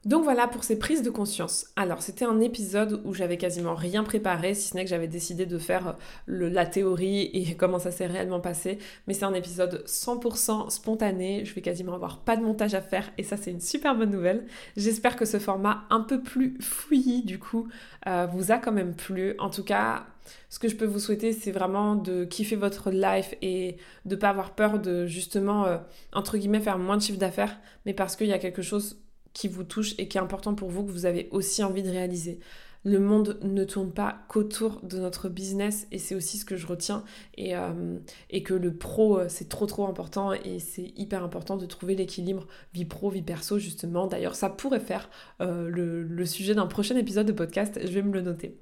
Donc 0.04 0.24
voilà 0.24 0.48
pour 0.48 0.64
ces 0.64 0.80
prises 0.80 1.04
de 1.04 1.12
conscience. 1.12 1.68
Alors 1.76 2.02
c'était 2.02 2.26
un 2.26 2.40
épisode 2.40 3.04
où 3.06 3.14
j'avais 3.14 3.38
quasiment 3.38 3.76
rien 3.76 4.04
préparé, 4.04 4.56
si 4.56 4.70
ce 4.70 4.76
n'est 4.76 4.84
que 4.84 4.90
j'avais 4.90 5.08
décidé 5.08 5.46
de 5.46 5.60
faire 5.60 5.96
la 6.26 6.66
théorie 6.66 7.22
et 7.34 7.54
comment 7.54 7.78
ça 7.78 7.92
s'est 7.92 8.08
réellement 8.08 8.40
passé. 8.40 8.80
Mais 9.06 9.14
c'est 9.14 9.26
un 9.26 9.36
épisode 9.36 9.84
100% 9.86 10.72
spontané, 10.72 11.46
je 11.46 11.54
vais 11.54 11.62
quasiment 11.62 11.94
avoir 11.94 12.18
pas 12.18 12.36
de 12.36 12.42
montage 12.42 12.74
à 12.74 12.82
faire 12.82 13.12
et 13.20 13.24
ça 13.24 13.38
c'est 13.38 13.52
une 13.52 13.60
super 13.60 13.96
bonne 13.96 14.10
nouvelle. 14.10 14.48
J'espère 14.76 15.16
que 15.16 15.26
ce 15.26 15.38
format 15.38 15.84
un 15.92 16.02
peu 16.02 16.20
plus 16.20 16.58
fouillis 16.60 17.22
du 17.22 17.38
coup 17.38 17.68
euh, 18.08 18.26
vous 18.34 18.52
a 18.52 18.58
quand 18.58 18.72
même 18.72 18.96
plu. 18.96 19.36
En 19.38 19.52
tout 19.52 19.64
cas, 19.64 20.08
ce 20.50 20.58
que 20.58 20.68
je 20.68 20.76
peux 20.76 20.86
vous 20.86 21.00
souhaiter, 21.00 21.32
c'est 21.32 21.52
vraiment 21.52 21.94
de 21.94 22.26
kiffer 22.26 22.56
votre 22.56 22.90
life 22.90 23.36
et 23.44 23.78
de 24.06 24.16
pas 24.16 24.30
avoir 24.30 24.56
peur 24.56 24.80
de 24.80 25.06
justement, 25.06 25.66
euh, 25.66 25.78
entre 26.12 26.38
guillemets, 26.38 26.60
faire 26.60 26.80
moins 26.80 26.98
de 26.98 27.04
chiffre 27.04 27.20
d'affaires, 27.20 27.60
mais 27.86 27.94
parce 27.94 28.16
qu'il 28.16 28.28
y 28.28 28.34
a 28.34 28.40
quelque 28.40 28.64
chose 28.64 28.98
qui 29.34 29.48
vous 29.48 29.64
touche 29.64 29.96
et 29.98 30.08
qui 30.08 30.18
est 30.18 30.22
important 30.22 30.56
pour 30.56 30.70
vous, 30.70 30.84
que 30.84 30.92
vous 30.92 31.06
avez 31.06 31.30
aussi 31.32 31.64
envie 31.64 31.84
de 31.84 31.90
réaliser. 31.90 32.40
Le 32.84 33.00
monde 33.00 33.38
ne 33.44 33.64
tourne 33.64 33.92
pas 33.92 34.24
qu'autour 34.28 34.80
de 34.82 34.98
notre 34.98 35.30
business 35.30 35.88
et 35.92 36.00
c'est 36.00 36.16
aussi 36.16 36.40
ce 36.40 36.46
que 36.46 36.56
je 36.56 36.66
retiens 36.66 37.04
et, 37.38 37.56
euh, 37.56 38.00
et 38.32 38.42
que 38.42 38.56
le 38.56 38.76
pro 38.76 39.20
euh, 39.20 39.26
c'est 39.30 39.48
trop 39.48 39.68
trop 39.68 39.86
important 39.86 40.34
et 40.34 40.58
c'est 40.58 40.92
hyper 40.98 41.24
important 41.24 41.58
de 41.58 41.68
trouver 41.68 41.94
l'équilibre 41.94 42.48
vie 42.74 42.86
pro, 42.86 43.12
vie 43.12 43.22
perso 43.22 43.60
justement. 43.60 44.08
D'ailleurs 44.08 44.34
ça 44.34 44.50
pourrait 44.50 44.80
faire 44.80 45.12
euh, 45.42 45.70
le, 45.70 46.02
le 46.02 46.26
sujet 46.26 46.56
d'un 46.56 46.66
prochain 46.66 46.96
épisode 46.96 47.28
de 47.28 47.34
podcast, 47.34 47.80
je 47.84 47.92
vais 47.92 48.02
me 48.02 48.14
le 48.14 48.22
noter. 48.22 48.58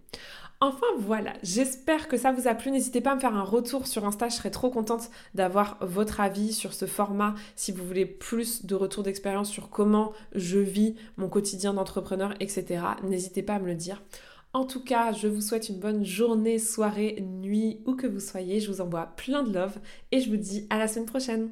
Enfin 0.61 0.87
voilà, 0.97 1.33
j'espère 1.41 2.09
que 2.09 2.17
ça 2.17 2.33
vous 2.33 2.49
a 2.49 2.53
plu. 2.53 2.69
N'hésitez 2.69 2.99
pas 2.99 3.11
à 3.11 3.15
me 3.15 3.21
faire 3.21 3.33
un 3.35 3.43
retour 3.43 3.87
sur 3.87 4.03
Insta, 4.03 4.27
je 4.27 4.35
serais 4.35 4.51
trop 4.51 4.69
contente 4.69 5.09
d'avoir 5.33 5.77
votre 5.79 6.19
avis 6.19 6.51
sur 6.51 6.73
ce 6.73 6.85
format. 6.85 7.33
Si 7.55 7.71
vous 7.71 7.85
voulez 7.85 8.05
plus 8.05 8.65
de 8.65 8.75
retours 8.75 9.03
d'expérience 9.03 9.49
sur 9.49 9.69
comment 9.69 10.11
je 10.35 10.59
vis 10.59 10.95
mon 11.15 11.29
quotidien 11.29 11.73
d'entrepreneur, 11.73 12.33
etc., 12.41 12.83
n'hésitez 13.03 13.41
pas 13.41 13.55
à 13.55 13.59
me 13.59 13.67
le 13.67 13.75
dire. 13.75 14.03
En 14.51 14.65
tout 14.65 14.83
cas, 14.83 15.13
je 15.13 15.29
vous 15.29 15.41
souhaite 15.41 15.69
une 15.69 15.79
bonne 15.79 16.03
journée, 16.03 16.59
soirée, 16.59 17.21
nuit, 17.21 17.79
où 17.85 17.95
que 17.95 18.07
vous 18.07 18.19
soyez. 18.19 18.59
Je 18.59 18.69
vous 18.69 18.81
envoie 18.81 19.05
plein 19.15 19.43
de 19.43 19.53
love 19.53 19.79
et 20.11 20.19
je 20.19 20.29
vous 20.29 20.37
dis 20.37 20.67
à 20.69 20.77
la 20.77 20.89
semaine 20.89 21.05
prochaine. 21.05 21.51